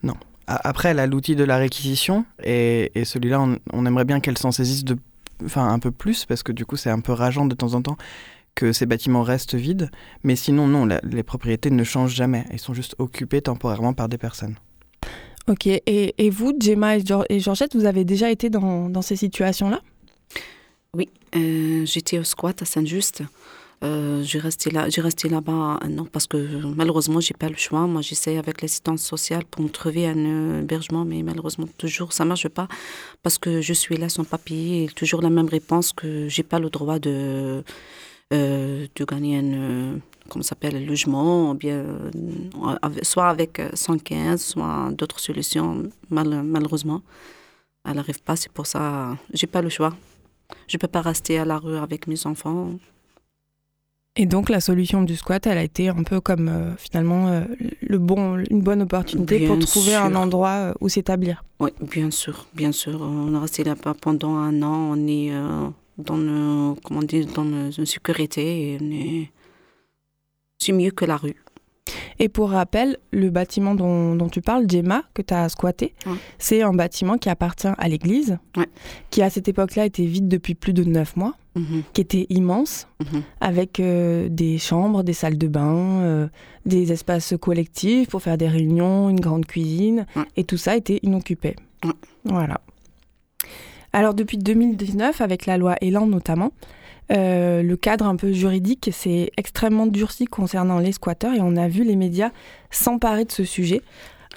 Non. 0.02 0.14
Après, 0.46 0.90
elle 0.90 1.00
a 1.00 1.06
l'outil 1.06 1.36
de 1.36 1.44
la 1.44 1.58
réquisition, 1.58 2.24
et, 2.42 2.90
celui-là, 3.04 3.44
on, 3.72 3.86
aimerait 3.86 4.04
bien 4.04 4.20
qu'elle 4.20 4.38
s'en 4.38 4.52
saisisse 4.52 4.84
de, 4.84 4.96
enfin, 5.44 5.68
un 5.68 5.78
peu 5.80 5.90
plus, 5.90 6.24
parce 6.24 6.42
que 6.44 6.52
du 6.52 6.64
coup, 6.66 6.76
c'est 6.76 6.90
un 6.90 7.00
peu 7.00 7.12
rageant 7.12 7.46
de 7.46 7.54
temps 7.54 7.74
en 7.74 7.82
temps 7.82 7.96
que 8.54 8.72
ces 8.72 8.86
bâtiments 8.86 9.22
restent 9.22 9.54
vides. 9.54 9.90
Mais 10.22 10.36
sinon, 10.36 10.66
non, 10.66 10.88
les 11.02 11.22
propriétés 11.22 11.70
ne 11.70 11.84
changent 11.84 12.14
jamais. 12.14 12.44
Elles 12.50 12.58
sont 12.58 12.74
juste 12.74 12.94
occupées 12.98 13.42
temporairement 13.42 13.92
par 13.92 14.08
des 14.08 14.18
personnes. 14.18 14.56
Ok, 15.50 15.66
et, 15.66 16.30
vous, 16.30 16.52
Gemma 16.60 16.96
et, 16.96 17.40
Georgette, 17.40 17.74
vous 17.74 17.84
avez 17.84 18.04
déjà 18.04 18.30
été 18.30 18.50
dans, 18.50 19.02
ces 19.02 19.16
situations-là? 19.16 19.80
Oui, 20.94 21.08
euh, 21.34 21.84
j'étais 21.86 22.20
au 22.20 22.24
squat 22.24 22.62
à 22.62 22.64
Saint-Just. 22.64 23.24
Euh, 23.82 24.22
j'ai 24.22 24.38
resté 24.38 24.70
là, 24.70 24.88
j'ai 24.88 25.00
resté 25.00 25.28
là-bas 25.28 25.80
un 25.80 25.98
an 25.98 26.04
parce 26.04 26.26
que 26.26 26.36
malheureusement 26.76 27.18
j'ai 27.18 27.34
pas 27.34 27.48
le 27.48 27.56
choix. 27.56 27.86
Moi 27.86 28.02
j'essaie 28.02 28.36
avec 28.36 28.60
l'assistance 28.60 29.02
sociale 29.02 29.44
pour 29.50 29.62
me 29.62 29.70
trouver 29.70 30.06
un 30.06 30.60
hébergement, 30.60 31.04
mais 31.06 31.22
malheureusement 31.22 31.66
toujours 31.78 32.12
ça 32.12 32.26
marche 32.26 32.48
pas 32.48 32.68
parce 33.22 33.38
que 33.38 33.62
je 33.62 33.72
suis 33.72 33.96
là 33.96 34.10
sans 34.10 34.24
papier 34.24 34.84
et 34.84 34.88
toujours 34.88 35.22
la 35.22 35.30
même 35.30 35.48
réponse 35.48 35.94
que 35.94 36.28
j'ai 36.28 36.42
pas 36.42 36.58
le 36.58 36.68
droit 36.68 36.98
de 36.98 37.64
euh, 38.34 38.86
de 38.94 39.04
gagner 39.06 39.38
un 39.38 39.98
comment 40.28 40.42
s'appelle, 40.42 40.86
logement, 40.86 41.54
bien, 41.54 41.84
euh, 41.84 42.78
soit 43.02 43.28
avec 43.28 43.60
115, 43.74 44.32
euh, 44.32 44.36
soit 44.36 44.90
d'autres 44.92 45.20
solutions. 45.20 45.84
malheureusement, 46.10 47.02
elle 47.84 47.94
n'arrive 47.94 48.22
pas. 48.22 48.36
C'est 48.36 48.52
pour 48.52 48.66
ça, 48.66 49.16
j'ai 49.32 49.46
pas 49.46 49.62
le 49.62 49.68
choix. 49.68 49.94
Je 50.66 50.76
peux 50.76 50.88
pas 50.88 51.00
rester 51.00 51.38
à 51.38 51.44
la 51.44 51.58
rue 51.58 51.76
avec 51.76 52.06
mes 52.06 52.26
enfants. 52.26 52.70
Et 54.16 54.26
donc 54.26 54.50
la 54.50 54.60
solution 54.60 55.02
du 55.02 55.16
squat, 55.16 55.46
elle 55.46 55.58
a 55.58 55.62
été 55.62 55.88
un 55.88 56.02
peu 56.02 56.20
comme 56.20 56.48
euh, 56.48 56.76
finalement 56.76 57.44
le 57.80 57.98
bon, 57.98 58.38
une 58.50 58.60
bonne 58.60 58.82
opportunité 58.82 59.46
pour 59.46 59.58
trouver 59.60 59.94
un 59.94 60.14
endroit 60.16 60.74
où 60.80 60.88
s'établir. 60.88 61.44
Oui, 61.60 61.70
bien 61.80 62.10
sûr, 62.10 62.46
bien 62.54 62.72
sûr. 62.72 63.00
On 63.00 63.34
est 63.34 63.38
resté 63.38 63.62
là 63.64 63.76
pendant 63.76 64.34
un 64.34 64.62
an. 64.62 64.96
On 64.96 65.06
est 65.06 65.32
dans, 65.96 66.74
comment 66.82 67.02
dire, 67.02 67.26
dans 67.26 67.70
une 67.70 67.86
sécurité. 67.86 68.72
Et 68.72 68.78
on 68.80 68.90
est 68.90 69.30
c'est 70.60 70.72
mieux 70.72 70.90
que 70.90 71.04
la 71.04 71.16
rue. 71.16 71.36
Et 72.20 72.28
pour 72.28 72.50
rappel, 72.50 72.98
le 73.10 73.30
bâtiment 73.30 73.74
dont, 73.74 74.28
tu 74.28 74.42
parles, 74.42 74.70
Gemma, 74.70 75.02
que 75.14 75.22
tu 75.22 75.34
as 75.34 75.48
squatté, 75.48 75.94
c'est 76.38 76.62
un 76.62 76.72
bâtiment 76.72 77.18
qui 77.18 77.28
appartient 77.28 77.66
à 77.66 77.88
l'église, 77.88 78.38
qui 79.10 79.22
à 79.22 79.30
cette 79.30 79.48
époque-là 79.48 79.86
était 79.86 80.04
vide 80.04 80.28
depuis 80.28 80.54
plus 80.54 80.72
de 80.72 80.84
neuf 80.84 81.16
mois, 81.16 81.34
mhm. 81.56 81.82
qui 81.92 82.00
était 82.00 82.26
immense, 82.28 82.86
mhm. 83.00 83.22
avec 83.40 83.80
euh, 83.80 84.28
des 84.28 84.58
chambres, 84.58 85.02
des 85.02 85.14
salles 85.14 85.38
de 85.38 85.48
bain, 85.48 86.02
euh, 86.02 86.28
des 86.66 86.92
espaces 86.92 87.34
collectifs 87.40 88.10
pour 88.10 88.22
faire 88.22 88.38
des 88.38 88.48
réunions, 88.48 89.08
une 89.08 89.20
grande 89.20 89.46
cuisine, 89.46 90.06
et 90.36 90.44
tout 90.44 90.58
ça 90.58 90.76
était 90.76 91.00
inoccupé. 91.02 91.56
Voilà. 92.24 92.60
Alors 93.92 94.14
depuis 94.14 94.38
2019, 94.38 95.20
avec 95.20 95.46
la 95.46 95.56
loi 95.56 95.74
Elan 95.80 96.06
notamment, 96.06 96.52
euh, 97.12 97.62
le 97.62 97.76
cadre 97.76 98.06
un 98.06 98.16
peu 98.16 98.32
juridique 98.32 98.90
s'est 98.92 99.32
extrêmement 99.36 99.86
durci 99.86 100.26
concernant 100.26 100.78
les 100.78 100.92
squatteurs 100.92 101.34
et 101.34 101.40
on 101.40 101.56
a 101.56 101.68
vu 101.68 101.82
les 101.82 101.96
médias 101.96 102.30
s'emparer 102.70 103.24
de 103.24 103.32
ce 103.32 103.44
sujet 103.44 103.82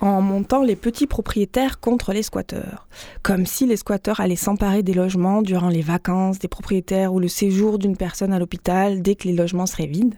en 0.01 0.21
montant 0.21 0.63
les 0.63 0.75
petits 0.75 1.07
propriétaires 1.07 1.79
contre 1.79 2.13
les 2.13 2.23
squatteurs. 2.23 2.87
Comme 3.21 3.45
si 3.45 3.65
les 3.65 3.77
squatteurs 3.77 4.19
allaient 4.19 4.35
s'emparer 4.35 4.83
des 4.83 4.93
logements 4.93 5.41
durant 5.41 5.69
les 5.69 5.81
vacances 5.81 6.39
des 6.39 6.47
propriétaires 6.47 7.13
ou 7.13 7.19
le 7.19 7.27
séjour 7.27 7.77
d'une 7.77 7.95
personne 7.95 8.33
à 8.33 8.39
l'hôpital 8.39 9.01
dès 9.01 9.15
que 9.15 9.27
les 9.27 9.35
logements 9.35 9.67
seraient 9.67 9.85
vides. 9.85 10.15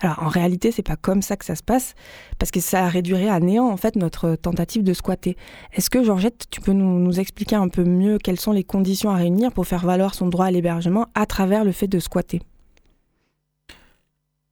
Alors 0.00 0.22
en 0.22 0.28
réalité, 0.28 0.72
c'est 0.72 0.82
pas 0.82 0.96
comme 0.96 1.22
ça 1.22 1.36
que 1.36 1.44
ça 1.44 1.54
se 1.54 1.62
passe, 1.62 1.94
parce 2.38 2.50
que 2.50 2.60
ça 2.60 2.88
réduirait 2.88 3.28
à 3.28 3.40
néant 3.40 3.68
en 3.68 3.76
fait 3.76 3.96
notre 3.96 4.36
tentative 4.36 4.82
de 4.82 4.92
squatter. 4.92 5.36
Est-ce 5.72 5.90
que 5.90 6.04
Georgette, 6.04 6.46
tu 6.50 6.60
peux 6.60 6.72
nous, 6.72 7.18
expliquer 7.18 7.56
un 7.56 7.68
peu 7.68 7.84
mieux 7.84 8.18
quelles 8.18 8.40
sont 8.40 8.52
les 8.52 8.64
conditions 8.64 9.10
à 9.10 9.16
réunir 9.16 9.52
pour 9.52 9.66
faire 9.66 9.86
valoir 9.86 10.14
son 10.14 10.26
droit 10.26 10.46
à 10.46 10.50
l'hébergement 10.50 11.06
à 11.14 11.26
travers 11.26 11.64
le 11.64 11.72
fait 11.72 11.86
de 11.86 12.00
squatter? 12.00 12.42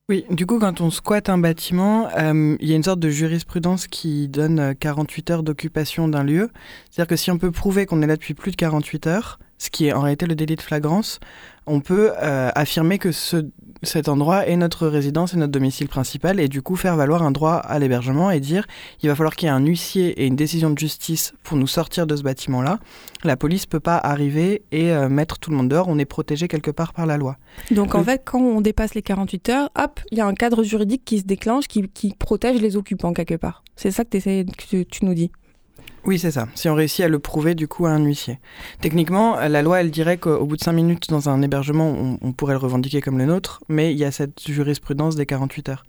Oui, 0.08 0.24
du 0.30 0.46
coup, 0.46 0.58
quand 0.58 0.80
on 0.80 0.90
squatte 0.90 1.28
un 1.28 1.38
bâtiment, 1.38 2.08
euh, 2.18 2.56
il 2.60 2.68
y 2.68 2.72
a 2.72 2.76
une 2.76 2.82
sorte 2.82 3.00
de 3.00 3.08
jurisprudence 3.08 3.86
qui 3.86 4.28
donne 4.28 4.74
48 4.74 5.30
heures 5.30 5.42
d'occupation 5.42 6.06
d'un 6.08 6.24
lieu. 6.24 6.50
C'est-à-dire 6.90 7.08
que 7.08 7.16
si 7.16 7.30
on 7.30 7.38
peut 7.38 7.50
prouver 7.50 7.86
qu'on 7.86 8.02
est 8.02 8.06
là 8.06 8.16
depuis 8.16 8.34
plus 8.34 8.50
de 8.50 8.56
48 8.56 9.06
heures, 9.06 9.38
ce 9.58 9.70
qui 9.70 9.86
est 9.86 9.92
en 9.92 10.00
réalité 10.00 10.26
le 10.26 10.34
délit 10.34 10.56
de 10.56 10.60
flagrance, 10.60 11.20
on 11.66 11.80
peut 11.80 12.12
euh, 12.22 12.50
affirmer 12.54 12.98
que 12.98 13.12
ce, 13.12 13.46
cet 13.82 14.08
endroit 14.08 14.46
est 14.46 14.56
notre 14.56 14.86
résidence 14.86 15.34
et 15.34 15.36
notre 15.36 15.52
domicile 15.52 15.88
principal 15.88 16.40
et 16.40 16.48
du 16.48 16.62
coup 16.62 16.76
faire 16.76 16.96
valoir 16.96 17.22
un 17.22 17.30
droit 17.30 17.54
à 17.54 17.78
l'hébergement 17.78 18.30
et 18.30 18.40
dire 18.40 18.66
il 19.02 19.08
va 19.08 19.14
falloir 19.14 19.34
qu'il 19.34 19.46
y 19.46 19.48
ait 19.48 19.54
un 19.54 19.64
huissier 19.64 20.22
et 20.22 20.26
une 20.26 20.36
décision 20.36 20.70
de 20.70 20.78
justice 20.78 21.34
pour 21.42 21.56
nous 21.56 21.66
sortir 21.66 22.06
de 22.06 22.16
ce 22.16 22.22
bâtiment-là. 22.22 22.78
La 23.24 23.36
police 23.36 23.66
peut 23.66 23.80
pas 23.80 23.96
arriver 23.96 24.62
et 24.72 24.92
euh, 24.92 25.08
mettre 25.08 25.38
tout 25.38 25.50
le 25.50 25.56
monde 25.56 25.68
dehors, 25.68 25.88
on 25.88 25.98
est 25.98 26.04
protégé 26.04 26.48
quelque 26.48 26.70
part 26.70 26.92
par 26.92 27.06
la 27.06 27.16
loi. 27.16 27.36
Donc 27.70 27.94
en 27.94 28.04
fait, 28.04 28.22
quand 28.24 28.40
on 28.40 28.60
dépasse 28.60 28.94
les 28.94 29.02
48 29.02 29.48
heures, 29.48 29.70
hop, 29.78 30.00
il 30.10 30.18
y 30.18 30.20
a 30.20 30.26
un 30.26 30.34
cadre 30.34 30.62
juridique 30.62 31.02
qui 31.04 31.18
se 31.18 31.24
déclenche, 31.24 31.66
qui, 31.68 31.88
qui 31.88 32.14
protège 32.14 32.60
les 32.60 32.76
occupants 32.76 33.12
quelque 33.12 33.36
part. 33.36 33.62
C'est 33.76 33.90
ça 33.90 34.04
que, 34.04 34.18
que 34.18 34.82
tu 34.82 35.04
nous 35.04 35.14
dis 35.14 35.30
oui, 36.04 36.18
c'est 36.18 36.32
ça. 36.32 36.48
Si 36.54 36.68
on 36.68 36.74
réussit 36.74 37.04
à 37.04 37.08
le 37.08 37.18
prouver, 37.18 37.54
du 37.54 37.68
coup, 37.68 37.86
à 37.86 37.90
un 37.90 38.04
huissier. 38.04 38.40
Techniquement, 38.80 39.36
la 39.36 39.62
loi, 39.62 39.80
elle 39.80 39.90
dirait 39.90 40.18
qu'au 40.18 40.44
bout 40.44 40.56
de 40.56 40.62
5 40.62 40.72
minutes 40.72 41.08
dans 41.10 41.28
un 41.28 41.42
hébergement, 41.42 42.18
on, 42.20 42.32
pourrait 42.32 42.54
le 42.54 42.58
revendiquer 42.58 43.00
comme 43.00 43.18
le 43.18 43.26
nôtre, 43.26 43.62
mais 43.68 43.92
il 43.92 43.98
y 43.98 44.04
a 44.04 44.10
cette 44.10 44.40
jurisprudence 44.44 45.14
des 45.14 45.26
48 45.26 45.68
heures. 45.68 45.84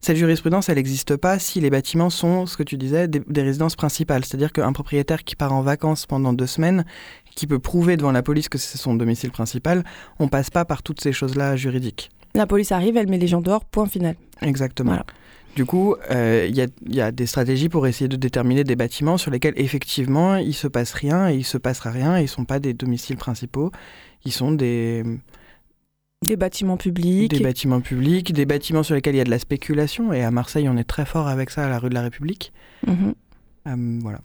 Cette 0.00 0.16
jurisprudence, 0.16 0.68
elle 0.68 0.76
n'existe 0.76 1.16
pas 1.16 1.38
si 1.38 1.60
les 1.60 1.70
bâtiments 1.70 2.10
sont, 2.10 2.46
ce 2.46 2.56
que 2.56 2.62
tu 2.62 2.76
disais, 2.76 3.08
des, 3.08 3.42
résidences 3.42 3.74
principales. 3.74 4.24
C'est-à-dire 4.24 4.52
qu'un 4.52 4.72
propriétaire 4.72 5.24
qui 5.24 5.34
part 5.34 5.52
en 5.52 5.62
vacances 5.62 6.06
pendant 6.06 6.32
deux 6.32 6.46
semaines, 6.46 6.84
qui 7.34 7.46
peut 7.46 7.58
prouver 7.58 7.96
devant 7.96 8.12
la 8.12 8.22
police 8.22 8.48
que 8.48 8.58
c'est 8.58 8.78
son 8.78 8.94
domicile 8.94 9.30
principal, 9.32 9.84
on 10.20 10.28
passe 10.28 10.50
pas 10.50 10.64
par 10.64 10.82
toutes 10.82 11.00
ces 11.00 11.12
choses-là 11.12 11.56
juridiques. 11.56 12.10
La 12.34 12.46
police 12.46 12.70
arrive, 12.70 12.96
elle 12.96 13.08
met 13.08 13.18
les 13.18 13.26
gens 13.26 13.40
dehors, 13.40 13.64
point 13.64 13.86
final. 13.86 14.14
Exactement. 14.42 14.98
Du 15.56 15.64
coup, 15.64 15.96
euh, 16.10 16.46
il 16.50 16.94
y, 16.94 17.00
a 17.00 17.10
des 17.10 17.24
stratégies 17.24 17.70
pour 17.70 17.86
essayer 17.86 18.08
de 18.08 18.16
déterminer 18.16 18.62
des 18.62 18.76
bâtiments 18.76 19.16
sur 19.16 19.30
lesquels 19.30 19.54
effectivement 19.56 20.36
il 20.36 20.52
se 20.52 20.68
passe 20.68 20.92
rien 20.92 21.30
et 21.30 21.34
il 21.34 21.44
se 21.44 21.56
passera 21.56 21.90
rien. 21.90 22.18
ils 22.18 22.24
ne 22.24 22.26
sont 22.26 22.44
pas 22.44 22.58
des 22.58 22.74
domiciles 22.74 23.16
principaux, 23.16 23.72
ils 24.26 24.32
sont 24.32 24.52
des 24.52 25.02
des 26.22 26.36
bâtiments 26.36 26.76
publics. 26.76 27.30
Des 27.30 27.42
bâtiments 27.42 27.80
publics, 27.80 28.34
des 28.34 28.44
bâtiments 28.44 28.82
sur 28.82 28.94
lesquels 28.94 29.14
il 29.14 29.18
y 29.18 29.22
a 29.22 29.24
de 29.24 29.30
la 29.30 29.38
spéculation. 29.38 30.12
Et 30.12 30.22
à 30.22 30.30
Marseille, 30.30 30.68
on 30.68 30.76
est 30.76 30.84
très 30.84 31.06
fort 31.06 31.26
avec 31.26 31.48
ça 31.48 31.64
à 31.64 31.68
la 31.70 31.78
rue 31.78 31.88
de 31.88 31.94
la 31.94 32.02
République. 32.02 32.52
Mhm. 32.86 33.14
Euh, 33.66 33.98
voilà. 34.02 34.20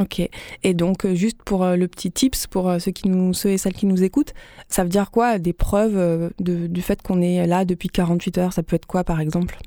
Ok. 0.00 0.22
Et 0.62 0.72
donc, 0.72 1.04
euh, 1.04 1.14
juste 1.14 1.42
pour 1.42 1.66
le 1.66 1.88
petit 1.88 2.10
tips, 2.10 2.46
pour 2.46 2.72
ceux, 2.78 2.92
qui 2.92 3.10
nous, 3.10 3.34
ceux 3.34 3.50
et 3.50 3.58
celles 3.58 3.74
qui 3.74 3.84
nous 3.84 4.02
écoutent, 4.02 4.32
ça 4.68 4.82
veut 4.82 4.88
dire 4.88 5.10
quoi 5.10 5.38
Des 5.38 5.52
preuves 5.52 6.32
du 6.38 6.80
fait 6.80 7.02
qu'on 7.02 7.20
est 7.20 7.46
là 7.46 7.66
depuis 7.66 7.88
48 7.88 8.38
heures 8.38 8.52
Ça 8.54 8.62
peut 8.62 8.76
être 8.76 8.86
quoi, 8.86 9.04
par 9.04 9.20
exemple? 9.20 9.58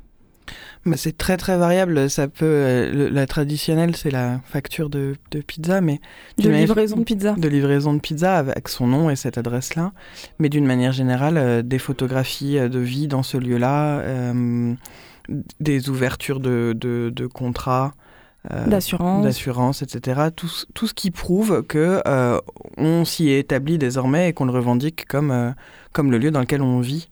C'est 0.96 1.18
très 1.18 1.38
très 1.38 1.58
variable. 1.58 2.10
Ça 2.10 2.28
peut, 2.28 2.46
euh, 2.46 3.10
la 3.10 3.26
traditionnelle, 3.26 3.96
c'est 3.96 4.12
la 4.12 4.40
facture 4.46 4.90
de, 4.90 5.16
de 5.32 5.42
pizza, 5.42 5.82
mais 5.82 6.02
de 6.38 6.50
livraison 6.50 6.98
de 6.98 7.04
pizza. 7.04 7.34
De 7.34 7.48
livraison 7.48 7.94
de 7.94 8.00
pizza 8.00 8.38
avec 8.38 8.68
son 8.68 8.88
nom 8.88 9.10
et 9.10 9.16
cette 9.16 9.38
adresse-là. 9.38 9.94
Mais 10.40 10.50
d'une 10.50 10.66
manière 10.66 10.92
générale, 10.92 11.38
euh, 11.38 11.62
des 11.62 11.80
photographies 11.80 12.58
euh, 12.58 12.70
de 12.70 12.80
vie 12.80 13.08
dans 13.08 13.24
ce 13.24 13.38
lieu-là, 13.38 14.02
des 15.62 15.90
ouvertures 15.90 16.42
de, 16.42 16.76
de, 16.76 17.12
de 17.16 17.28
contrats. 17.28 17.94
d'assurance, 18.68 19.24
d'assurance, 19.24 19.82
etc. 19.82 20.30
Tout, 20.36 20.50
tout, 20.74 20.88
ce 20.88 20.94
qui 20.94 21.12
prouve 21.12 21.64
que 21.64 22.02
on 22.78 23.06
s'y 23.06 23.30
est 23.30 23.40
établi 23.40 23.78
désormais 23.78 24.30
et 24.30 24.34
qu'on 24.34 24.46
le 24.46 24.52
revendique 24.52 25.06
comme, 25.08 25.54
comme 25.94 26.12
le 26.12 26.18
lieu 26.18 26.32
dans 26.32 26.42
lequel 26.42 26.62
on 26.62 26.82
vit 26.82 27.08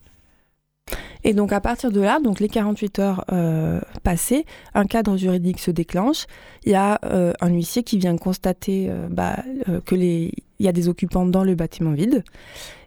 et 1.24 1.34
donc 1.34 1.52
à 1.54 1.62
partir 1.62 1.92
de 1.92 2.02
là, 2.02 2.20
donc 2.20 2.40
les 2.40 2.50
48 2.50 3.00
heures 3.00 3.26
euh, 3.32 3.80
passées, 4.04 4.46
un 4.74 4.86
cadre 4.86 5.18
juridique 5.18 5.60
se 5.60 5.72
déclenche. 5.72 6.26
Il 6.66 6.72
y 6.72 6.76
a 6.76 7.00
euh, 7.06 7.34
un 7.42 7.50
huissier 7.50 7.84
qui 7.84 7.98
vient 7.98 8.18
constater 8.18 8.88
euh, 8.90 9.08
bah, 9.10 9.38
que 9.86 9.96
les 9.96 10.32
il 10.60 10.66
y 10.66 10.68
a 10.68 10.74
des 10.74 10.90
occupants 10.90 11.26
dans 11.26 11.44
le 11.44 11.56
bâtiment 11.56 11.94
vide. 11.94 12.24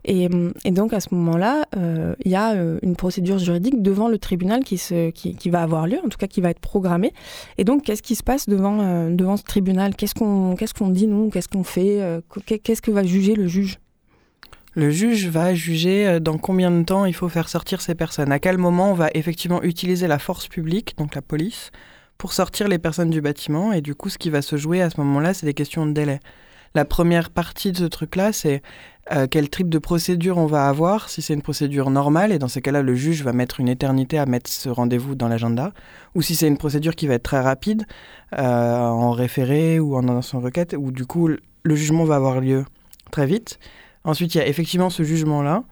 Et, 0.05 0.29
donc 0.71 0.93
à 0.93 1.01
ce 1.01 1.13
moment-là, 1.13 1.65
il 2.25 2.31
y 2.31 2.37
a 2.37 2.55
une 2.83 2.95
procédure 2.95 3.39
juridique 3.39 3.83
devant 3.83 4.07
le 4.07 4.17
tribunal 4.17 4.63
qui, 4.63 4.79
se, 4.79 5.11
qui, 5.11 5.51
va 5.51 5.61
avoir 5.61 5.89
lieu, 5.89 5.99
en 5.99 6.09
tout 6.09 6.17
cas 6.17 6.29
qui 6.29 6.41
va 6.41 6.51
être 6.51 6.61
programmée. 6.61 7.13
Et 7.59 7.65
donc 7.65 7.83
qu'est-ce 7.83 8.03
qui 8.03 8.15
se 8.15 8.23
passe 8.23 8.49
devant, 8.49 9.11
devant 9.11 9.37
ce 9.37 9.43
tribunal? 9.43 9.97
Qu'est-ce 9.97 10.15
qu'on 10.15 10.55
qu'est-ce 10.55 10.73
qu'on 10.73 10.91
dit 10.91 11.09
nous? 11.09 11.31
Qu'est-ce 11.31 11.49
qu'on 11.49 11.65
fait? 11.65 11.99
Qu'est-ce 12.47 12.81
que 12.81 12.93
va 12.93 13.03
juger 13.03 13.35
le 13.35 13.49
juge? 13.49 13.81
Le 14.75 14.91
juge 14.91 15.29
va 15.29 15.55
juger 15.55 16.07
euh, 16.07 16.21
dans 16.21 16.39
combien 16.39 16.71
de 16.71 16.83
temps 16.85 17.05
il 17.05 17.15
faut 17.15 17.29
faire 17.29 17.49
sortir 17.49 17.81
ces 17.81 17.95
personnes, 17.95 18.33
à 18.33 18.39
quel 18.39 18.59
moment 18.59 18.91
on 18.91 18.95
va 18.95 19.11
effectivement 19.15 19.63
utiliser 19.63 20.07
la 20.07 20.19
force 20.19 20.49
publique, 20.49 20.97
donc 20.99 21.15
la 21.15 21.23
police, 21.23 21.71
pour 22.19 22.33
sortir 22.33 22.69
les 22.69 22.79
personnes 22.79 23.11
du 23.11 23.21
bâtiment. 23.21 23.73
Et 23.73 23.81
du 23.81 23.95
coup, 23.95 24.09
ce 24.09 24.19
qui 24.19 24.31
va 24.31 24.43
se 24.43 24.57
jouer 24.57 24.83
à 24.83 24.91
ce 24.91 25.01
moment-là, 25.01 25.35
c'est 25.35 25.47
des 25.47 25.55
questions 25.55 25.87
de 25.87 25.93
délai. 25.93 26.21
La 26.75 26.85
première 26.85 27.31
partie 27.31 27.71
de 27.71 27.77
ce 27.77 27.85
truc-là, 27.85 28.33
c'est 28.33 28.61
euh, 29.13 29.29
quel 29.31 29.49
type 29.49 29.69
de 29.69 29.79
procédure 29.79 30.39
on 30.39 30.47
va 30.47 30.67
avoir, 30.67 31.09
si 31.09 31.23
c'est 31.23 31.35
une 31.35 31.43
procédure 31.43 31.89
normale, 31.91 32.33
et 32.33 32.41
dans 32.41 32.49
ces 32.49 32.61
cas-là, 32.61 32.83
le 32.83 32.97
juge 32.97 33.23
va 33.23 33.33
mettre 33.33 33.61
une 33.61 33.69
éternité 33.69 34.19
à 34.19 34.27
mettre 34.27 34.51
ce 34.51 34.69
rendez-vous 34.69 35.15
dans 35.15 35.29
l'agenda, 35.29 35.73
ou 36.17 36.23
si 36.23 36.35
c'est 36.35 36.49
une 36.49 36.59
procédure 36.59 36.97
qui 36.97 37.07
va 37.07 37.15
être 37.15 37.23
très 37.23 37.41
rapide, 37.41 37.87
euh, 38.37 38.79
en 38.79 39.13
référé 39.13 39.79
ou 39.79 39.97
en 39.97 40.21
son 40.23 40.41
requête, 40.41 40.75
où 40.77 40.91
du 40.91 41.07
coup, 41.07 41.29
le 41.29 41.75
jugement 41.77 42.05
va 42.05 42.17
avoir 42.17 42.41
lieu 42.41 42.65
très 43.13 43.27
vite. 43.27 43.61
Ensuite, 44.05 44.35
il 44.35 44.39
y 44.39 44.41
a 44.41 44.47
effectivement 44.47 44.91
ce 44.91 45.03
jugement-là 45.03 45.65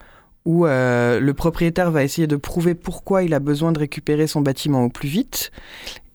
où 0.44 0.66
euh, 0.66 1.20
le 1.20 1.34
propriétaire 1.34 1.90
va 1.90 2.02
essayer 2.02 2.26
de 2.26 2.36
prouver 2.36 2.74
pourquoi 2.74 3.22
il 3.22 3.34
a 3.34 3.38
besoin 3.38 3.72
de 3.72 3.78
récupérer 3.78 4.26
son 4.26 4.40
bâtiment 4.40 4.84
au 4.84 4.88
plus 4.88 5.08
vite. 5.08 5.52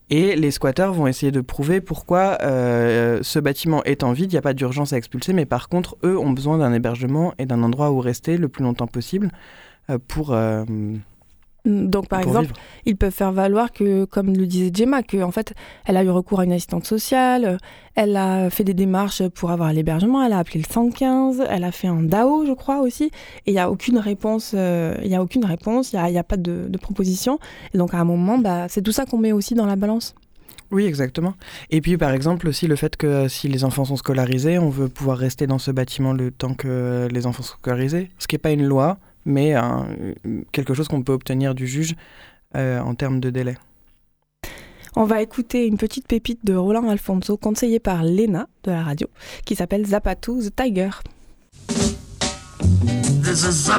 Et 0.09 0.35
les 0.35 0.51
squatteurs 0.51 0.93
vont 0.93 1.07
essayer 1.07 1.31
de 1.31 1.41
prouver 1.41 1.81
pourquoi 1.81 2.37
euh, 2.41 3.19
ce 3.23 3.39
bâtiment 3.39 3.83
est 3.83 4.03
en 4.03 4.13
vide, 4.13 4.31
il 4.31 4.35
n'y 4.35 4.39
a 4.39 4.41
pas 4.41 4.53
d'urgence 4.53 4.93
à 4.93 4.97
expulser, 4.97 5.33
mais 5.33 5.45
par 5.45 5.67
contre, 5.67 5.97
eux 6.03 6.17
ont 6.17 6.31
besoin 6.31 6.57
d'un 6.57 6.71
hébergement 6.71 7.33
et 7.39 7.45
d'un 7.45 7.61
endroit 7.61 7.91
où 7.91 7.99
rester 7.99 8.37
le 8.37 8.47
plus 8.47 8.63
longtemps 8.63 8.87
possible 8.87 9.31
euh, 9.89 9.97
pour, 10.07 10.33
donc, 11.67 12.07
par 12.07 12.21
exemple, 12.21 12.51
ils 12.85 12.95
peuvent 12.95 13.13
faire 13.13 13.33
valoir 13.33 13.73
que, 13.73 14.05
comme 14.05 14.33
le 14.33 14.47
disait 14.47 14.71
Gemma, 14.73 15.03
qu'en 15.03 15.23
en 15.23 15.31
fait, 15.31 15.53
elle 15.85 15.97
a 15.97 16.03
eu 16.03 16.09
recours 16.09 16.39
à 16.39 16.45
une 16.45 16.53
assistante 16.53 16.85
sociale, 16.85 17.57
elle 17.95 18.15
a 18.15 18.49
fait 18.49 18.63
des 18.63 18.73
démarches 18.73 19.27
pour 19.27 19.51
avoir 19.51 19.73
l'hébergement, 19.73 20.23
elle 20.23 20.31
a 20.31 20.39
appelé 20.39 20.61
le 20.65 20.71
115, 20.71 21.43
elle 21.49 21.63
a 21.65 21.71
fait 21.73 21.87
un 21.87 22.03
DAO, 22.03 22.45
je 22.45 22.53
crois 22.53 22.79
aussi, 22.79 23.05
et 23.05 23.11
il 23.51 23.53
n'y 23.53 23.59
a 23.59 23.69
aucune 23.69 23.97
réponse, 23.97 24.53
euh, 24.55 24.95
il 25.03 25.11
y 25.11 25.15
a 25.15 25.21
aucune 25.21 25.43
réponse, 25.43 25.91
il 25.91 25.99
n'y 25.99 26.17
a, 26.17 26.23
pas 26.23 26.37
de, 26.37 26.69
proposition. 26.81 27.39
Et 27.73 27.77
donc, 27.77 27.93
à 27.93 27.97
un 27.97 28.05
moment, 28.05 28.37
bah, 28.37 28.67
c'est 28.69 28.81
tout 28.81 28.93
ça 28.93 29.05
qu'on 29.05 29.17
met 29.17 29.33
aussi 29.33 29.53
dans 29.53 29.65
la 29.65 29.75
balance. 29.75 30.15
Oui, 30.71 30.85
exactement. 30.85 31.33
Et 31.69 31.81
puis, 31.81 31.97
par 31.97 32.11
exemple, 32.11 32.47
aussi 32.47 32.67
le 32.67 32.75
fait 32.75 32.97
que 32.97 33.27
si 33.27 33.47
les 33.47 33.63
enfants 33.63 33.85
sont 33.85 33.95
scolarisés, 33.95 34.57
on 34.57 34.69
veut 34.69 34.89
pouvoir 34.89 35.17
rester 35.17 35.47
dans 35.47 35.59
ce 35.59 35.71
bâtiment 35.71 36.13
le 36.13 36.31
temps 36.31 36.53
que 36.53 37.07
les 37.11 37.25
enfants 37.25 37.43
sont 37.43 37.55
scolarisés, 37.55 38.09
ce 38.19 38.27
qui 38.27 38.35
n'est 38.35 38.39
pas 38.39 38.51
une 38.51 38.65
loi, 38.65 38.97
mais 39.27 39.55
euh, 39.55 39.61
quelque 40.51 40.73
chose 40.73 40.87
qu'on 40.87 41.03
peut 41.03 41.13
obtenir 41.13 41.53
du 41.53 41.67
juge 41.67 41.95
euh, 42.55 42.79
en 42.79 42.95
termes 42.95 43.19
de 43.19 43.29
délai. 43.29 43.55
On 44.95 45.03
va 45.03 45.21
écouter 45.21 45.67
une 45.67 45.77
petite 45.77 46.07
pépite 46.07 46.43
de 46.43 46.55
Roland 46.55 46.89
Alfonso, 46.89 47.37
conseillée 47.37 47.79
par 47.79 48.03
Lena 48.03 48.47
de 48.63 48.71
la 48.71 48.81
radio, 48.81 49.07
qui 49.45 49.55
s'appelle 49.55 49.85
Zapatou 49.85 50.41
the 50.41 50.55
Tiger. 50.55 50.89
This 53.21 53.43
is 53.43 53.67
the 53.67 53.77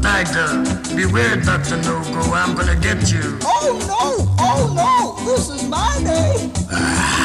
tiger. 0.00 0.46
Beware, 0.94 1.36
Dr. 1.38 1.76
Nogo, 1.84 2.32
I'm 2.32 2.54
gonna 2.54 2.76
get 2.76 3.10
you. 3.10 3.36
Oh 3.44 3.76
no, 3.88 4.24
oh 4.38 4.72
no, 4.72 5.16
this 5.26 5.50
is 5.50 5.68
my 5.68 5.98
name. 6.02 6.52
Ah. 6.70 7.24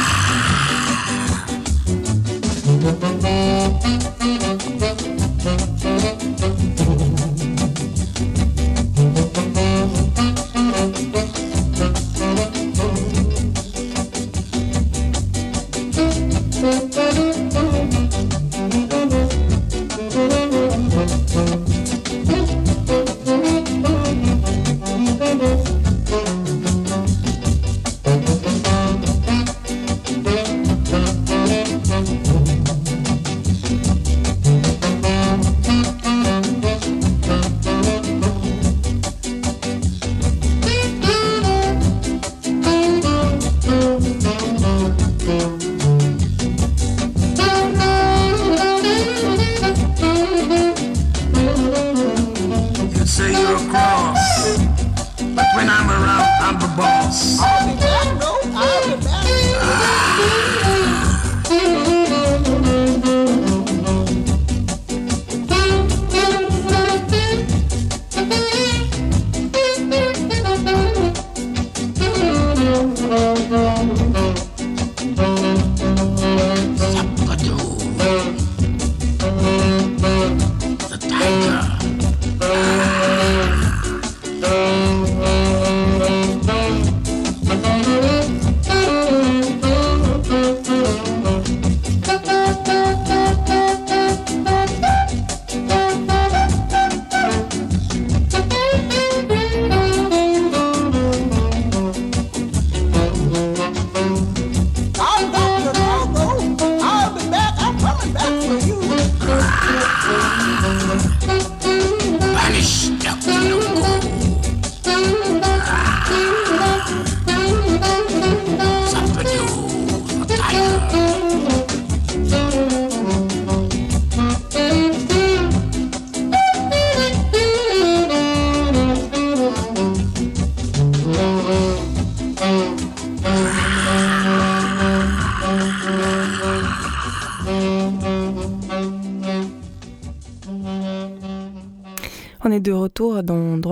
De 113.25 113.38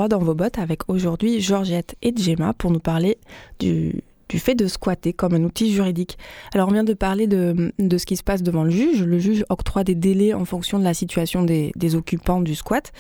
Dans 0.08 0.20
vos 0.20 0.36
bottes 0.36 0.58
avec 0.58 0.88
aujourd'hui 0.88 1.42
Georgette 1.42 1.96
et 2.02 2.16
Gemma 2.16 2.54
pour 2.54 2.72
nous 2.72 2.80
parler 2.80 3.18
du, 3.60 4.04
fait 4.30 4.56
de 4.56 4.68
squatter 4.68 5.12
comme 5.12 5.34
un 5.34 5.44
outil 5.44 5.74
juridique. 5.74 6.18
Alors 6.54 6.70
on 6.70 6.72
vient 6.72 6.86
de 6.86 6.94
parler 6.94 7.28
de, 7.28 7.74
ce 7.80 8.06
qui 8.06 8.16
se 8.16 8.24
passe 8.24 8.42
devant 8.42 8.64
le 8.64 8.70
juge. 8.70 9.04
Le 9.04 9.20
juge 9.20 9.44
octroie 9.50 9.84
des 9.84 9.96
délais 9.96 10.34
en 10.34 10.46
fonction 10.46 10.80
de 10.80 10.86
la 10.86 10.94
situation 10.94 11.44
des, 11.44 11.96
occupants 11.96 12.40
du 12.40 12.56
squat. 12.56 12.94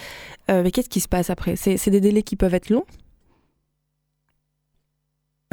Euh, 0.50 0.64
mais 0.64 0.72
qu'est-ce 0.72 0.90
qui 0.90 1.00
se 1.00 1.08
passe 1.08 1.30
après? 1.30 1.56
C'est 1.56 1.90
des 1.90 2.02
délais 2.02 2.24
qui 2.24 2.36
peuvent 2.36 2.54
être 2.54 2.70
longs? 2.70 2.86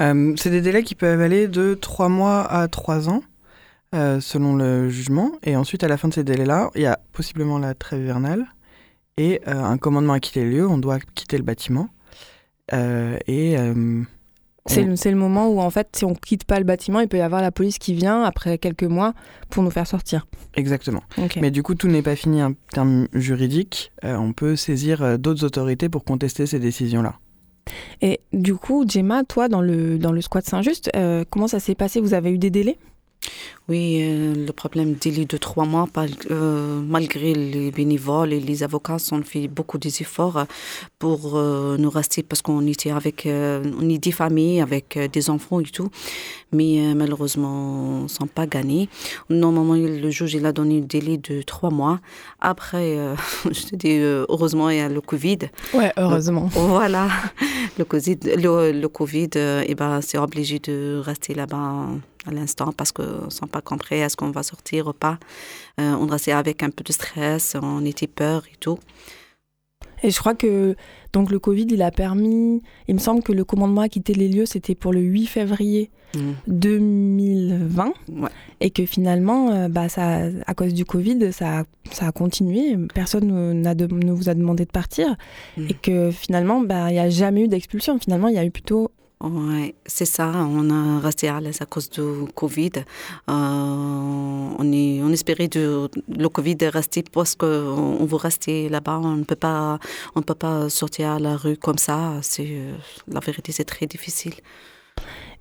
Euh, 0.01 0.35
C'est 0.37 0.51
des 0.51 0.61
délais 0.61 0.83
qui 0.83 0.97
peuvent 0.97 1.21
aller 1.21 1.47
de 1.47 1.75
3 1.75 2.09
mois 2.09 2.43
à 2.51 2.67
3 2.67 3.09
ans. 3.09 3.23
Euh, 3.95 4.19
selon 4.19 4.57
le 4.57 4.89
jugement. 4.89 5.31
Et 5.45 5.55
ensuite, 5.55 5.85
à 5.85 5.89
la 5.89 5.97
fin 5.97 6.09
de 6.09 6.15
ces 6.15 6.25
délais-là, 6.25 6.71
il 6.75 6.83
y 6.83 6.87
a 6.87 6.99
possiblement 7.13 7.61
la 7.61 7.75
trêve 7.75 8.01
hivernale 8.01 8.45
et 9.17 9.41
euh, 9.47 9.63
un 9.63 9.79
commandement 9.79 10.15
à 10.15 10.21
quitter 10.21 10.45
le 10.45 10.51
lieu, 10.51 10.69
on 10.69 10.79
doit 10.79 10.99
quitter 11.15 11.37
le 11.37 11.45
bâtiment. 11.45 11.89
Euh, 12.73 13.19
et 13.27 13.59
euh, 13.59 14.03
c'est 14.67 15.11
le, 15.11 15.17
moment 15.17 15.49
où, 15.49 15.61
en 15.61 15.71
fait, 15.71 15.89
si 15.95 16.05
on 16.05 16.15
quitte 16.15 16.45
pas 16.45 16.59
le 16.59 16.65
bâtiment, 16.65 17.01
il 17.01 17.09
peut 17.09 17.19
y 17.19 17.23
avoir 17.23 17.43
la 17.43 17.53
police 17.53 17.79
qui 17.79 17.93
vient 17.95 18.23
après 18.23 18.57
quelques 18.57 18.85
mois 18.85 19.13
pour 19.51 19.63
nous 19.63 19.71
faire 19.71 19.87
sortir. 19.87 20.27
Exactement. 20.55 21.03
Mais 21.37 21.51
du 21.51 21.63
coup, 21.63 21.75
tout 21.75 21.89
n'est 21.89 22.03
pas 22.03 22.17
fini 22.17 22.43
en 22.43 22.55
termes 22.73 23.07
juridiques. 23.13 23.93
on 24.03 24.33
peut 24.33 24.57
saisir 24.57 25.19
d'autres 25.19 25.45
autorités 25.45 25.91
pour 25.91 26.05
contester 26.05 26.47
ces 26.47 26.59
décisions-là. 26.59 27.19
Et 28.01 28.21
du 28.33 28.55
coup, 28.55 28.87
Gemma, 28.89 29.25
toi, 29.25 29.49
dans 29.49 29.61
le, 29.61 29.99
dans 29.99 30.13
le 30.13 30.23
squat 30.23 30.47
Saint-Just, 30.47 30.91
comment 31.29 31.47
ça 31.47 31.61
s'est 31.61 31.75
passé? 31.75 32.01
Vous 32.01 32.15
avez 32.15 32.31
eu 32.31 32.39
des 32.39 32.51
délais? 32.51 32.79
Oui, 33.67 34.01
euh, 34.03 34.35
le 34.35 34.53
problème 34.53 34.93
délai 34.93 35.25
de 35.25 35.39
trois 35.39 35.65
mois, 35.65 35.89
euh, 36.31 36.81
malgré 36.83 37.33
les 37.33 37.71
bénévoles 37.71 38.35
et 38.35 38.41
les 38.41 38.63
avocats, 38.63 38.99
ont 39.11 39.23
fait 39.23 39.49
beaucoup 39.49 39.79
d'efforts 39.79 40.47
pour 40.99 41.39
euh, 41.39 41.79
nous 41.79 41.89
rester 41.89 42.23
parce 42.23 42.43
qu'on 42.43 42.67
était 42.67 42.91
avec, 42.91 43.27
des 43.27 44.13
familles 44.13 44.61
avec 44.61 44.99
des 45.11 45.31
enfants 45.31 45.61
et 45.61 45.65
tout, 45.65 45.89
mais 46.55 46.95
malheureusement, 46.95 48.03
ne 48.03 48.09
sont 48.09 48.27
pas 48.27 48.47
gagnés. 48.47 48.89
Normalement, 49.29 49.75
le 49.75 50.11
juge 50.11 50.35
il 50.35 50.47
a 50.47 50.53
donné 50.53 50.79
un 50.79 50.87
délai 50.87 51.19
de 51.19 51.43
trois 51.43 51.71
mois. 51.71 52.01
Après, 52.41 52.97
je 53.51 53.67
te 53.67 53.77
dis, 53.77 53.99
heureusement, 53.99 54.71
il 54.71 54.79
y 54.79 54.81
a 54.81 54.89
le 54.89 55.01
Covid. 55.01 55.39
Ouais, 55.75 55.93
heureusement. 55.97 56.49
voilà, 56.53 57.09
le 57.79 57.85
Covid, 57.85 58.19
le, 58.37 58.73
le 58.73 58.89
Covid, 58.89 59.31
et 59.35 59.65
eh 59.69 59.75
ben, 59.75 60.01
c'est 60.01 60.19
obligé 60.19 60.59
de 60.59 61.01
rester 61.05 61.35
là-bas 61.35 61.89
à 62.27 62.31
l'instant 62.31 62.73
parce 62.73 62.93
qu'on 62.93 63.03
ne 63.03 63.47
pas 63.49 63.61
compris 63.61 63.97
est-ce 63.97 64.17
qu'on 64.17 64.31
va 64.31 64.43
sortir 64.43 64.89
ou 64.89 64.93
pas. 64.93 65.19
Euh, 65.81 65.95
on 66.01 66.07
restait 66.07 66.33
avec 66.33 66.63
un 66.63 66.71
peu 66.71 66.85
de 66.85 66.93
stress, 66.93 67.57
on 67.61 67.85
était 67.85 68.07
peur 68.07 68.45
et 68.53 68.57
tout. 68.59 68.79
Et 70.03 70.11
je 70.11 70.19
crois 70.19 70.35
que 70.35 70.77
donc 71.13 71.31
le 71.31 71.39
Covid, 71.39 71.67
il 71.71 71.83
a 71.83 71.91
permis, 71.91 72.63
il 72.89 72.95
me 72.95 73.01
semble 73.01 73.23
que 73.23 73.33
le 73.33 73.45
commandement 73.45 73.83
à 73.83 73.89
quitter 73.89 74.15
les 74.15 74.29
lieux, 74.29 74.47
c'était 74.47 74.75
pour 74.75 74.93
le 74.93 75.01
8 75.01 75.27
février 75.27 75.91
2020. 76.47 77.93
Mmh. 78.09 78.27
Et 78.61 78.71
que 78.71 78.87
finalement, 78.87 79.51
euh, 79.51 79.69
bah, 79.69 79.89
ça, 79.89 80.23
à 80.47 80.55
cause 80.55 80.75
du 80.75 80.85
Covid, 80.85 81.33
ça, 81.33 81.65
ça 81.91 82.09
a 82.09 82.13
continué. 82.13 82.77
Personne 82.95 83.27
ne 83.27 84.13
vous 84.13 84.29
a 84.29 84.35
demandé 84.35 84.65
de 84.65 84.71
partir. 84.71 85.17
Mmh. 85.57 85.67
Et 85.69 85.75
que 85.75 86.11
finalement, 86.11 86.61
bah, 86.61 86.91
il 86.91 86.95
n'y 86.95 86.99
a 86.99 87.11
jamais 87.11 87.43
eu 87.43 87.49
d'expulsion. 87.49 87.99
Finalement, 87.99 88.29
il 88.29 88.35
y 88.35 88.39
a 88.39 88.45
eu 88.45 88.51
plutôt 88.51 88.91
oui, 89.21 89.75
c'est 89.87 90.05
ça. 90.05 90.31
On 90.35 90.69
a 90.71 91.01
resté 91.01 91.29
à 91.29 91.41
l'aise 91.41 91.63
à 91.63 91.67
cause 91.67 91.89
du 91.89 92.03
Covid. 92.35 92.73
Euh, 92.77 93.33
on, 93.33 94.73
est, 94.73 95.03
on 95.03 95.11
espérait 95.11 95.49
de, 95.49 95.89
le 96.15 96.29
Covid 96.29 96.59
rester 96.65 97.03
parce 97.03 97.35
qu'on 97.35 98.05
veut 98.05 98.17
rester 98.17 98.69
là-bas. 98.69 99.01
On 99.03 99.17
ne 99.17 99.25
peut 99.25 99.35
pas, 99.37 99.79
on 100.15 100.21
peut 100.21 100.35
pas 100.35 100.69
sortir 100.69 101.13
à 101.13 101.19
la 101.19 101.37
rue 101.37 101.57
comme 101.57 101.79
ça. 101.79 102.19
C'est 102.21 102.59
la 103.09 103.21
vérité, 103.21 103.53
c'est 103.53 103.65
très 103.65 103.87
difficile. 103.87 104.35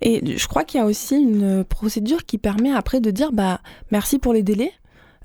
Et 0.00 0.36
je 0.36 0.48
crois 0.48 0.64
qu'il 0.64 0.80
y 0.80 0.82
a 0.82 0.86
aussi 0.86 1.16
une 1.16 1.64
procédure 1.64 2.24
qui 2.24 2.38
permet 2.38 2.72
après 2.72 3.00
de 3.00 3.10
dire 3.10 3.32
bah 3.32 3.60
merci 3.90 4.18
pour 4.18 4.32
les 4.32 4.42
délais. 4.42 4.72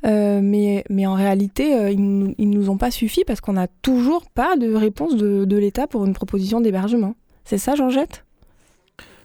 Euh, 0.05 0.39
mais, 0.41 0.85
mais 0.89 1.05
en 1.05 1.13
réalité, 1.13 1.75
euh, 1.75 1.91
ils 1.91 1.99
ne 2.01 2.33
nous 2.37 2.69
ont 2.69 2.77
pas 2.77 2.91
suffi 2.91 3.23
parce 3.25 3.41
qu'on 3.41 3.53
n'a 3.53 3.67
toujours 3.67 4.29
pas 4.29 4.55
de 4.55 4.73
réponse 4.73 5.17
de, 5.17 5.43
de 5.43 5.57
l'État 5.57 5.87
pour 5.87 6.05
une 6.05 6.13
proposition 6.13 6.61
d'hébergement. 6.61 7.15
C'est 7.43 7.57
ça, 7.57 7.75
Georgette? 7.75 8.23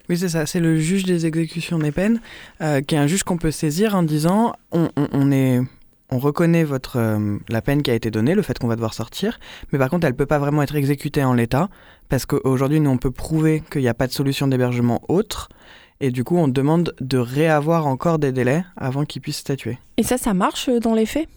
Oui, 0.08 0.18
c'est 0.18 0.28
ça. 0.28 0.46
C'est 0.46 0.60
le 0.60 0.76
juge 0.76 1.04
des 1.04 1.26
exécutions 1.26 1.78
des 1.78 1.92
peines, 1.92 2.20
euh, 2.60 2.80
qui 2.80 2.94
est 2.94 2.98
un 2.98 3.06
juge 3.06 3.22
qu'on 3.22 3.38
peut 3.38 3.50
saisir 3.50 3.94
en 3.94 4.02
disant 4.02 4.54
on, 4.72 4.88
on, 4.96 5.30
est, 5.30 5.60
on 6.14 6.18
reconnaît 6.18 6.62
votre, 6.62 6.96
euh, 6.96 7.38
la 7.48 7.60
peine 7.60 7.82
qui 7.82 7.90
a 7.90 7.94
été 7.94 8.10
donnée, 8.10 8.34
le 8.34 8.42
fait 8.42 8.56
qu'on 8.58 8.68
va 8.68 8.76
devoir 8.76 8.94
sortir, 8.94 9.40
mais 9.72 9.78
par 9.78 9.90
contre, 9.90 10.06
elle 10.06 10.12
ne 10.12 10.16
peut 10.16 10.26
pas 10.26 10.38
vraiment 10.38 10.62
être 10.62 10.76
exécutée 10.76 11.24
en 11.24 11.34
l'état, 11.34 11.68
parce 12.08 12.24
qu'aujourd'hui, 12.24 12.78
nous, 12.80 12.90
on 12.90 12.98
peut 12.98 13.10
prouver 13.10 13.62
qu'il 13.70 13.80
n'y 13.80 13.88
a 13.88 13.94
pas 13.94 14.06
de 14.06 14.12
solution 14.12 14.46
d'hébergement 14.46 15.02
autre, 15.08 15.48
et 16.00 16.12
du 16.12 16.22
coup, 16.22 16.36
on 16.36 16.46
demande 16.46 16.94
de 17.00 17.18
réavoir 17.18 17.86
encore 17.86 18.20
des 18.20 18.30
délais 18.30 18.64
avant 18.76 19.04
qu'il 19.04 19.22
puisse 19.22 19.38
statuer. 19.38 19.78
Et 19.96 20.04
ça, 20.04 20.16
ça 20.16 20.34
marche 20.34 20.68
euh, 20.68 20.78
dans 20.78 20.94
les 20.94 21.06
faits? 21.06 21.28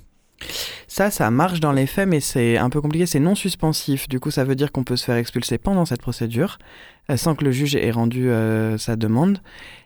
Ça, 0.88 1.10
ça 1.10 1.32
marche 1.32 1.60
dans 1.60 1.72
les 1.72 1.88
faits, 1.88 2.08
mais 2.08 2.20
c'est 2.20 2.58
un 2.58 2.70
peu 2.70 2.80
compliqué, 2.80 3.08
c'est 3.08 3.20
non 3.20 3.34
suspensif. 3.34 4.08
Du 4.08 4.20
coup, 4.20 4.30
ça 4.30 4.44
veut 4.44 4.56
dire 4.56 4.72
qu'on 4.72 4.84
peut 4.84 4.96
se 4.96 5.06
faire 5.06 5.16
expulser 5.16 5.58
pendant 5.58 5.86
cette 5.86 6.02
procédure, 6.02 6.60
euh, 7.10 7.18
sans 7.18 7.34
que 7.34 7.44
le 7.44 7.52
juge 7.52 7.76
ait 7.76 7.90
rendu 7.90 8.30
euh, 8.30 8.78
sa 8.78 8.96
demande. 8.96 9.40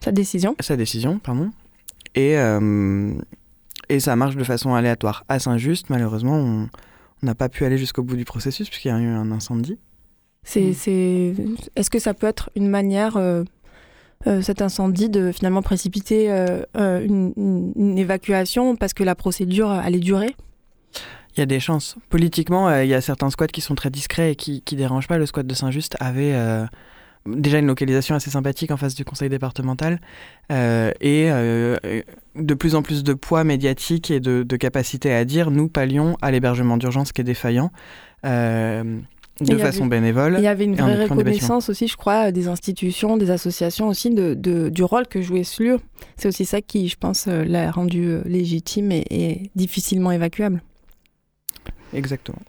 Sa 0.03 0.11
décision 0.11 0.55
Sa 0.59 0.75
décision, 0.75 1.19
pardon. 1.19 1.51
Et, 2.15 2.37
euh, 2.37 3.13
et 3.95 3.99
ça 3.99 4.15
marche 4.15 4.35
de 4.35 4.43
façon 4.43 4.73
aléatoire. 4.73 5.23
À 5.29 5.39
Saint-Just, 5.39 5.89
malheureusement, 5.89 6.37
on 6.37 6.69
n'a 7.21 7.35
pas 7.35 7.49
pu 7.49 7.65
aller 7.65 7.77
jusqu'au 7.77 8.03
bout 8.03 8.15
du 8.15 8.25
processus, 8.25 8.69
puisqu'il 8.69 8.87
y 8.87 8.91
a 8.91 8.99
eu 8.99 9.07
un 9.07 9.31
incendie. 9.31 9.77
C'est, 10.43 10.73
c'est... 10.73 11.35
Est-ce 11.75 11.89
que 11.89 11.99
ça 11.99 12.13
peut 12.13 12.27
être 12.27 12.49
une 12.55 12.69
manière... 12.69 13.19
cet 14.41 14.61
incendie 14.61 15.09
de 15.09 15.31
finalement 15.31 15.61
précipiter 15.61 16.29
une, 16.75 17.33
une, 17.35 17.97
évacuation 17.97 18.75
parce 18.75 18.93
que 18.93 19.03
la 19.03 19.15
procédure 19.15 19.69
allait 19.69 19.99
durer? 19.99 20.35
Il 21.35 21.39
y 21.39 21.43
a 21.43 21.45
des 21.45 21.59
chances. 21.59 21.95
Politiquement, 22.09 22.67
euh, 22.67 22.83
il 22.83 22.89
y 22.89 22.93
a 22.93 23.01
certains 23.01 23.29
squats 23.29 23.47
qui 23.47 23.61
sont 23.61 23.75
très 23.75 23.89
discrets 23.89 24.33
et 24.33 24.35
qui 24.35 24.63
ne 24.71 24.77
dérangent 24.77 25.07
pas. 25.07 25.17
Le 25.17 25.25
squat 25.25 25.47
de 25.47 25.53
Saint-Just 25.53 25.95
avait 25.99 26.33
euh, 26.33 26.65
déjà 27.25 27.59
une 27.59 27.67
localisation 27.67 28.15
assez 28.15 28.29
sympathique 28.29 28.71
en 28.71 28.77
face 28.77 28.95
du 28.95 29.05
conseil 29.05 29.29
départemental 29.29 29.99
euh, 30.51 30.91
et 31.01 31.29
de 32.35 32.53
plus 32.53 32.75
en 32.75 32.81
plus 32.81 33.03
de 33.03 33.13
poids 33.13 33.43
médiatique 33.43 34.11
et 34.11 34.19
de, 34.19 34.55
capacité 34.57 35.13
à 35.13 35.25
dire 35.25 35.51
nous 35.51 35.67
pallions 35.67 36.17
à 36.21 36.31
l'hébergement 36.31 36.77
d'urgence 36.77 37.11
qui 37.11 37.21
est 37.21 37.25
défaillant. 37.25 37.71
de 38.23 39.57
façon 39.57 39.87
bénévole. 39.87 40.35
Il 40.37 40.43
y 40.43 40.47
avait 40.47 40.65
une 40.65 40.75
vraie 40.75 41.03
reconnaissance 41.03 41.69
aussi, 41.69 41.87
je 41.87 41.97
crois, 41.97 42.31
des 42.31 42.47
institutions, 42.47 43.17
des 43.17 43.31
associations 43.31 43.87
aussi, 43.87 44.09
de, 44.11 44.69
du 44.69 44.83
rôle 44.83 45.07
que 45.07 45.21
jouait 45.21 45.43
ce 45.43 45.63
lieu. 45.63 45.79
C'est 46.17 46.27
aussi 46.27 46.45
ça 46.45 46.61
qui, 46.61 46.87
je 46.87 46.97
pense, 46.97 47.27
l'a 47.27 47.71
rendu 47.71 48.17
légitime 48.25 48.91
et, 48.91 49.49
difficilement 49.55 50.11
évacuable. 50.11 50.61
Exactement. 51.93 52.39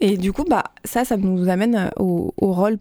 Et 0.00 0.16
du 0.16 0.32
coup, 0.32 0.44
bah, 0.44 0.64
ça, 0.84 1.04
ça 1.04 1.16
nous 1.16 1.48
amène 1.48 1.90
au, 1.96 2.32
rôle 2.40 2.78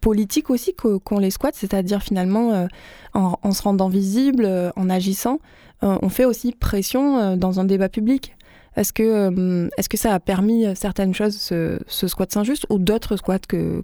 politique 0.00 0.50
aussi 0.50 0.74
qu'ont 0.74 1.18
les 1.18 1.30
squats, 1.30 1.50
c'est-à-dire 1.52 2.02
finalement, 2.02 2.66
en, 3.14 3.52
se 3.52 3.62
rendant 3.62 3.88
visible, 3.88 4.72
en 4.76 4.90
agissant, 4.90 5.40
on 5.82 6.08
fait 6.08 6.24
aussi 6.24 6.52
pression 6.52 7.36
dans 7.36 7.60
un 7.60 7.64
débat 7.64 7.88
public. 7.88 8.36
Est-ce 8.76 8.92
que, 8.92 9.02
euh, 9.02 9.68
est 9.78 9.88
que 9.88 9.96
ça 9.96 10.12
a 10.12 10.20
permis 10.20 10.66
certaines 10.76 11.14
choses, 11.14 11.36
ce, 11.36 11.78
squat 11.88 12.30
Saint-Just, 12.30 12.66
ou 12.68 12.78
d'autres 12.78 13.16
squats 13.16 13.38
que, 13.38 13.82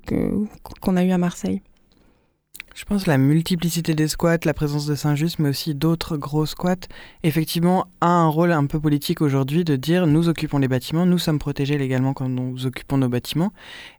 qu'on 0.80 0.96
a 0.96 1.04
eu 1.04 1.10
à 1.10 1.18
Marseille? 1.18 1.62
Je 2.74 2.84
pense 2.84 3.06
la 3.06 3.18
multiplicité 3.18 3.94
des 3.94 4.08
squats, 4.08 4.38
la 4.44 4.54
présence 4.54 4.86
de 4.86 4.94
Saint-Just, 4.94 5.38
mais 5.38 5.50
aussi 5.50 5.74
d'autres 5.74 6.16
gros 6.16 6.46
squats, 6.46 6.88
effectivement, 7.22 7.86
a 8.00 8.08
un 8.08 8.28
rôle 8.28 8.52
un 8.52 8.66
peu 8.66 8.80
politique 8.80 9.20
aujourd'hui 9.20 9.64
de 9.64 9.76
dire 9.76 10.06
nous 10.06 10.28
occupons 10.28 10.58
les 10.58 10.68
bâtiments, 10.68 11.04
nous 11.04 11.18
sommes 11.18 11.38
protégés 11.38 11.78
légalement 11.78 12.14
quand 12.14 12.28
nous 12.28 12.66
occupons 12.66 12.98
nos 12.98 13.08
bâtiments, 13.08 13.52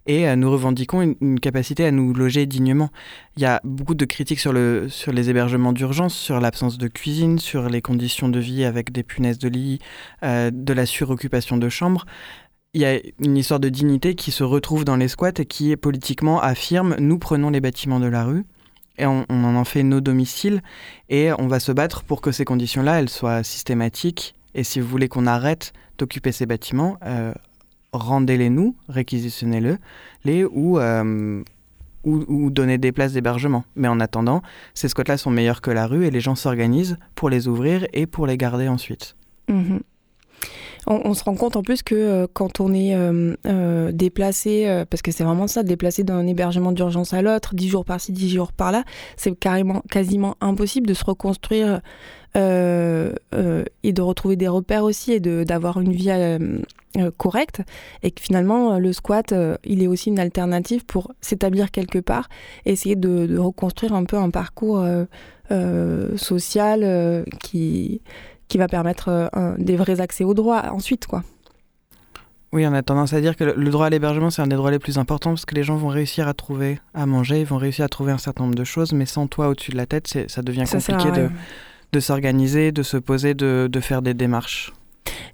et 0.07 0.27
euh, 0.27 0.36
nous 0.36 0.49
revendiquons 0.51 1.15
une, 1.19 1.39
capacité 1.39 1.86
à 1.86 1.91
nous 1.91 2.13
loger 2.13 2.45
dignement. 2.45 2.89
Il 3.38 3.43
y 3.43 3.45
a 3.45 3.62
beaucoup 3.63 3.95
de 3.95 4.05
critiques 4.05 4.39
sur, 4.39 4.53
le, 4.53 4.88
sur 4.89 5.12
les 5.12 5.29
hébergements 5.29 5.73
d'urgence, 5.73 6.15
sur 6.15 6.39
l'absence 6.39 6.77
de 6.77 6.88
cuisine, 6.88 7.39
sur 7.39 7.69
les 7.69 7.81
conditions 7.81 8.29
de 8.29 8.39
vie 8.39 8.63
avec 8.63 8.91
des 8.91 9.03
punaises 9.03 9.39
de 9.39 9.49
lit, 9.49 9.79
euh, 10.23 10.51
de 10.51 10.73
la 10.73 10.86
suroccupation 10.86 11.57
de 11.57 11.69
chambres 11.69 12.05
il 12.75 12.81
y 12.81 12.86
a 12.86 12.99
une 13.19 13.38
histoire 13.38 13.59
de 13.59 13.69
dignité 13.69 14.15
qui 14.15 14.31
se 14.31 14.43
retrouve 14.43 14.83
dans 14.83 14.95
les 14.95 15.07
squats 15.07 15.31
et 15.38 15.45
qui 15.45 15.75
politiquement 15.77 16.41
affirme 16.41 16.95
nous 16.97 17.19
prenons 17.19 17.51
les 17.51 17.62
bâtiments 17.62 17.99
de 17.99 18.07
la 18.07 18.25
rue 18.25 18.45
et 18.97 19.06
on, 19.06 19.25
en 19.29 19.63
fait 19.63 19.84
nos 19.84 20.01
domiciles 20.01 20.62
et 21.10 21.32
on 21.34 21.47
va 21.47 21.60
se 21.60 21.71
battre 21.71 22.03
pour 22.03 22.21
que 22.21 22.32
ces 22.32 22.45
conditions-là, 22.45 22.99
elles 22.99 23.10
soient 23.10 23.43
systématiques. 23.43 24.36
Et 24.56 24.63
si 24.63 24.79
vous 24.79 24.88
voulez 24.88 25.08
qu'on 25.08 25.25
arrête 25.25 25.73
d'occuper 25.97 26.32
ces 26.32 26.45
bâtiments, 26.45 26.97
euh, 27.06 27.34
rendez-les 27.91 28.49
nous, 28.49 28.75
réquisitionnez-le, 28.89 29.77
les 30.25 30.43
ou, 30.43 30.79
euh, 30.79 31.43
ou, 32.03 32.23
ou, 32.27 32.49
donnez 32.51 32.77
des 32.77 32.91
places 32.91 33.13
d'hébergement. 33.13 33.63
Mais 33.75 33.88
en 33.88 33.99
attendant, 33.99 34.41
ces 34.73 34.89
squats-là 34.89 35.17
sont 35.17 35.32
meilleurs 35.32 35.62
que 35.62 35.71
la 35.71 35.88
rue 35.88 36.06
et 36.06 36.12
les 36.12 36.21
gens 36.21 36.36
s'organisent 36.36 36.97
pour 37.15 37.29
les 37.29 37.47
ouvrir 37.47 37.88
et 37.93 38.06
pour 38.06 38.27
les 38.27 38.38
garder 38.38 38.67
ensuite. 38.67 39.15
Mmh 39.47 39.77
on, 40.88 41.13
se 41.13 41.23
rend 41.23 41.36
compte 41.36 41.56
en 41.56 41.63
plus 41.63 41.82
que 41.82 41.95
euh, 41.95 42.27
quand 42.32 42.60
on 42.60 42.73
est 42.73 42.95
euh, 42.95 43.36
euh, 43.45 43.91
déplacé, 43.91 44.84
parce 44.89 45.01
que 45.01 45.12
c'est 45.12 45.23
vraiment 45.23 45.47
ça, 45.47 45.63
déplacé 45.63 46.03
d'un 46.03 46.25
hébergement 46.27 46.71
d'urgence 46.71 47.13
à 47.13 47.21
l'autre, 47.21 47.56
dix 47.56 47.69
jours 47.69 47.86
par-ci, 47.86 48.12
dix 48.12 48.29
jours 48.29 48.51
par-là, 48.51 48.84
c'est 49.17 49.38
carrément 49.38 49.82
quasiment 49.89 50.36
impossible 50.41 50.88
de 50.88 50.93
se 50.93 51.03
reconstruire 51.06 51.82
et 52.36 52.39
de 53.93 54.01
retrouver 54.01 54.36
des 54.36 54.47
repères 54.47 54.84
aussi 54.84 55.13
et 55.13 55.19
d'avoir 55.19 55.79
une 55.79 55.91
vie 55.91 56.12
correcte. 57.17 57.62
Et 58.01 58.10
que 58.10 58.21
finalement, 58.21 58.79
le 58.79 58.91
squat, 58.91 59.36
il 59.63 59.84
est 59.84 59.88
aussi 59.88 60.10
une 60.10 60.19
alternative 60.19 60.84
pour 60.86 61.12
s'établir 61.21 61.69
quelque 61.69 61.99
part, 61.99 62.29
essayer 62.65 62.95
de, 62.95 63.38
reconstruire 63.38 63.93
un 63.93 64.06
peu 64.06 64.17
un 64.17 64.32
parcours 64.32 64.84
social 66.15 67.23
qui 67.39 68.01
qui 68.47 68.58
va 68.58 68.67
permettre 68.67 69.29
euh, 69.36 69.56
des 69.58 69.75
vrais 69.75 70.01
accès 70.01 70.23
aux 70.23 70.34
droits 70.34 70.71
ensuite, 70.71 71.08
quoi. 71.08 71.23
Oui, 72.53 72.67
on 72.67 72.73
a 72.73 72.84
tendance 72.84 73.13
à 73.13 73.19
dire 73.19 73.36
que 73.36 73.43
le 73.43 73.69
droit 73.71 73.88
à 73.88 73.89
l'hébergement, 73.89 74.29
c'est 74.29 74.43
un 74.43 74.47
des 74.47 74.56
droits 74.56 74.69
les 74.69 74.77
plus 74.77 74.99
importants 74.99 75.32
parce 75.32 75.45
que 75.45 75.56
les 75.56 75.63
gens 75.63 75.75
vont 75.75 75.88
réussir 75.88 76.27
à 76.27 76.36
trouver 76.36 76.79
à 76.93 77.08
manger, 77.08 77.39
ils 77.39 77.47
vont 77.47 77.58
réussir 77.58 77.84
à 77.84 77.88
trouver 77.88 78.12
un 78.12 78.19
certain 78.19 78.43
nombre 78.43 78.53
de 78.56 78.63
choses, 78.63 78.93
mais 78.93 79.08
sans 79.08 79.25
toi 79.25 79.47
au-dessus 79.47 79.71
de 79.71 79.77
la 79.77 79.88
tête, 79.88 80.08
ça 80.27 80.41
devient 80.43 80.65
compliqué 80.71 81.10
de, 81.12 81.29
de 81.91 81.99
s'organiser, 81.99 82.71
de 82.71 82.84
se 82.84 82.97
poser, 82.97 83.34
de, 83.34 83.67
de 83.71 83.79
faire 83.79 84.03
des 84.03 84.13
démarches. 84.13 84.71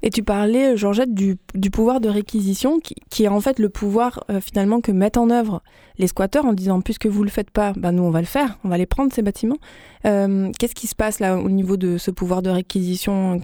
Et 0.01 0.09
tu 0.09 0.23
parlais, 0.23 0.77
Georgette, 0.77 1.13
du, 1.13 1.37
du 1.55 1.71
pouvoir 1.71 1.99
de 1.99 2.09
réquisition, 2.09 2.79
qui, 2.79 3.23
est 3.23 3.27
en 3.27 3.41
fait 3.41 3.59
le 3.59 3.69
pouvoir 3.69 4.23
euh, 4.29 4.39
finalement 4.39 4.81
que 4.81 4.91
mettent 4.91 5.17
en 5.17 5.29
œuvre 5.29 5.61
les 5.97 6.07
squatteurs 6.07 6.45
en 6.45 6.53
disant 6.53 6.79
puisque 6.79 7.07
vous 7.07 7.23
le 7.23 7.29
faites 7.29 7.51
pas, 7.51 7.73
bah, 7.75 7.91
nous 7.91 8.03
on 8.03 8.09
va 8.09 8.21
le 8.21 8.25
faire, 8.25 8.57
on 8.63 8.69
va 8.69 8.77
les 8.77 8.85
prendre 8.85 9.13
ces 9.13 9.21
bâtiments. 9.21 9.57
Euh, 10.05 10.49
qu'est-ce 10.57 10.75
qui 10.75 10.87
se 10.87 10.95
passe 10.95 11.19
là 11.19 11.37
au 11.37 11.49
niveau 11.49 11.75
de 11.75 11.97
ce 11.97 12.11
pouvoir 12.11 12.41
de 12.41 12.49
réquisition? 12.49 13.41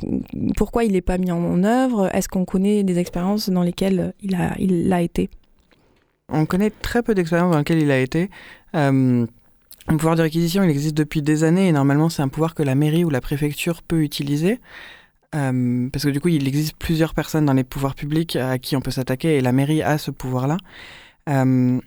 Pourquoi 0.55 0.85
il 0.85 0.93
n'est 0.93 1.01
pas 1.01 1.17
mis 1.17 1.31
en 1.31 1.63
œuvre? 1.63 2.09
Est-ce 2.15 2.29
qu'on 2.29 2.45
connaît 2.45 2.83
des 2.83 2.97
expériences 2.99 3.49
dans 3.49 3.63
lesquelles 3.63 4.13
il 4.21 4.35
a, 4.35 5.01
été? 5.01 5.29
On 6.29 6.45
connaît 6.45 6.69
très 6.69 7.03
peu 7.03 7.13
d'expériences 7.13 7.51
dans 7.51 7.57
lesquelles 7.57 7.81
il 7.81 7.91
a 7.91 7.99
été. 7.99 8.29
Euh, 8.75 9.25
le 9.87 9.97
pouvoir 9.97 10.15
de 10.15 10.21
réquisition, 10.21 10.63
il 10.63 10.69
existe 10.69 10.95
depuis 10.95 11.21
des 11.21 11.43
années 11.43 11.67
et 11.67 11.71
normalement 11.71 12.09
c'est 12.09 12.21
un 12.21 12.29
pouvoir 12.29 12.55
que 12.55 12.63
la 12.63 12.73
mairie 12.73 13.03
ou 13.03 13.09
la 13.09 13.21
préfecture 13.21 13.83
peut 13.83 14.01
utiliser. 14.01 14.59
Euh, 15.33 15.89
parce 15.91 16.05
que 16.05 16.09
du 16.09 16.19
coup, 16.19 16.29
il 16.29 16.47
existe 16.47 16.75
plusieurs 16.77 17.13
personnes 17.13 17.45
dans 17.45 17.53
les 17.53 17.63
pouvoirs 17.63 17.95
publics 17.95 18.35
à 18.35 18.57
qui 18.57 18.75
on 18.75 18.81
peut 18.81 18.91
s'attaquer 18.91 19.37
et 19.37 19.41
la 19.41 19.51
mairie 19.51 19.81
a 19.81 19.97
ce 19.97 20.11
pouvoir-là. 20.11 20.57
Euh, 21.29 21.79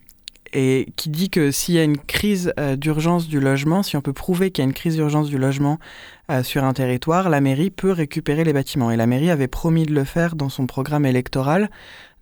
et 0.54 0.88
qui 0.96 1.10
dit 1.10 1.28
que 1.28 1.50
s'il 1.50 1.74
y 1.74 1.78
a 1.78 1.84
une 1.84 1.98
crise 1.98 2.54
euh, 2.58 2.74
d'urgence 2.74 3.28
du 3.28 3.38
logement, 3.38 3.82
si 3.82 3.98
on 3.98 4.00
peut 4.00 4.14
prouver 4.14 4.50
qu'il 4.50 4.62
y 4.62 4.66
a 4.66 4.68
une 4.68 4.74
crise 4.74 4.96
d'urgence 4.96 5.28
du 5.28 5.38
logement 5.38 5.78
sur 6.42 6.62
un 6.62 6.74
territoire, 6.74 7.30
la 7.30 7.40
mairie 7.40 7.70
peut 7.70 7.90
récupérer 7.90 8.44
les 8.44 8.52
bâtiments. 8.52 8.90
Et 8.90 8.96
la 8.96 9.06
mairie 9.06 9.30
avait 9.30 9.48
promis 9.48 9.86
de 9.86 9.94
le 9.94 10.04
faire 10.04 10.36
dans 10.36 10.50
son 10.50 10.66
programme 10.66 11.06
électoral, 11.06 11.70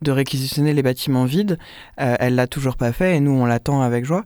de 0.00 0.12
réquisitionner 0.12 0.74
les 0.74 0.82
bâtiments 0.84 1.24
vides. 1.24 1.58
elle 1.96 2.36
l'a 2.36 2.46
toujours 2.46 2.76
pas 2.76 2.92
fait 2.92 3.16
et 3.16 3.20
nous, 3.20 3.32
on 3.32 3.46
l'attend 3.46 3.82
avec 3.82 4.04
joie. 4.04 4.24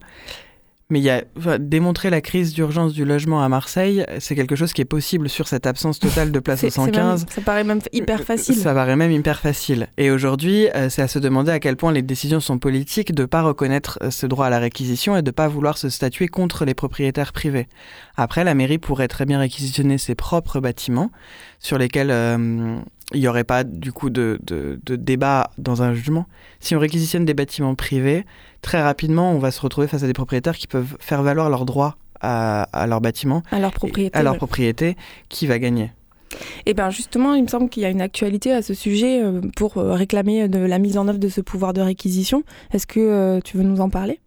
Mais 0.91 0.99
il 0.99 1.05
y 1.05 1.11
a, 1.11 1.23
démontrer 1.59 2.11
la 2.11 2.21
crise 2.21 2.53
d'urgence 2.53 2.93
du 2.93 3.05
logement 3.05 3.43
à 3.43 3.49
Marseille, 3.49 4.05
c'est 4.19 4.35
quelque 4.35 4.57
chose 4.57 4.73
qui 4.73 4.83
est 4.83 4.87
possible 4.87 5.29
sur 5.29 5.49
cette 5.49 5.67
absence 5.67 5.99
totale 5.99 6.33
de 6.33 6.39
place 6.41 6.65
au 6.65 6.71
115. 6.71 7.27
ça 7.29 7.41
paraît 7.41 7.65
même 7.65 7.81
hyper 7.93 8.23
facile. 8.23 8.57
Ça 8.57 8.75
paraît 8.75 8.97
même 8.97 9.13
hyper 9.13 9.41
facile. 9.41 9.89
Et 9.97 10.11
aujourd'hui, 10.11 10.69
euh, 10.75 10.89
c'est 10.89 11.03
à 11.03 11.09
se 11.09 11.19
demander 11.19 11.53
à 11.53 11.61
quel 11.61 11.77
point 11.77 11.93
les 11.93 12.03
décisions 12.03 12.41
sont 12.41 12.59
politiques 12.59 13.15
de 13.15 13.23
ne 13.23 13.27
pas 13.27 13.43
reconnaître 13.43 13.99
euh, 14.03 14.11
ce 14.11 14.27
droit 14.27 14.47
à 14.47 14.51
la 14.51 14.59
réquisition 14.59 15.17
et 15.17 15.23
de 15.23 15.29
ne 15.29 15.33
pas 15.33 15.49
vouloir 15.49 15.79
se 15.79 15.89
statuer 15.89 16.29
contre 16.29 16.65
les 16.65 16.75
propriétaires 16.75 17.33
privés. 17.33 17.69
Après, 18.17 18.45
la 18.45 18.55
mairie 18.55 18.79
pourrait 18.79 19.09
très 19.09 19.27
bien 19.27 19.39
réquisitionner 19.39 19.99
ses 19.99 20.15
propres 20.15 20.61
bâtiments 20.61 21.11
sur 21.59 21.79
lesquels 21.79 22.11
euh, 22.11 22.79
il 23.13 23.21
n'y 23.21 23.29
aurait 23.29 23.45
pas 23.45 23.65
du 23.65 23.93
coup 23.93 24.11
de, 24.11 24.39
de, 24.43 24.81
de 24.85 24.97
débat 24.97 25.51
dans 25.59 25.83
un 25.83 25.95
jugement. 25.95 26.27
Si 26.61 26.75
on 26.77 26.79
réquisitionne 26.79 27.25
des 27.25 27.35
bâtiments 27.35 27.75
privés, 27.75 28.25
très 28.63 28.83
rapidement, 28.83 29.33
on 29.33 29.39
va 29.39 29.51
se 29.51 29.61
retrouver 29.61 29.87
face 29.87 30.03
à 30.03 30.07
des 30.07 30.13
propriétaires 30.13 30.57
qui 30.57 30.67
peuvent 30.67 30.97
faire 31.01 31.23
valoir 31.23 31.51
leurs 31.51 31.65
droits 31.65 31.97
à, 32.21 32.63
à 32.73 32.87
leur 32.87 33.01
bâtiment, 33.01 33.43
à 33.51 33.59
leur 33.59 33.73
propriété, 33.73 34.17
à 34.17 34.23
leur 34.23 34.37
propriété, 34.37 34.97
qui 35.29 35.47
va 35.47 35.59
gagner? 35.59 35.93
Et 36.33 36.71
eh 36.71 36.75
bien 36.75 36.91
justement, 36.91 37.35
il 37.35 37.43
me 37.43 37.49
semble 37.49 37.69
qu'il 37.69 37.83
y 37.83 37.87
a 37.87 37.91
une 37.91 38.01
actualité 38.01 38.53
à 38.53 38.63
ce 38.63 38.73
sujet 38.73 39.21
euh, 39.21 39.41
pour 39.57 39.79
euh, 39.79 39.95
réclamer 39.95 40.49
de 40.49 40.61
la 40.61 40.79
mise 40.79 40.97
en 40.97 41.09
œuvre 41.09 41.19
de 41.19 41.29
ce 41.29 41.41
pouvoir 41.41 41.73
de 41.73 41.81
réquisition. 41.81 42.45
Est-ce 42.73 42.87
que 42.87 43.01
euh, 43.01 43.41
tu 43.41 43.57
veux 43.57 43.65
nous 43.65 43.81
en 43.81 43.91
parler? 43.91 44.21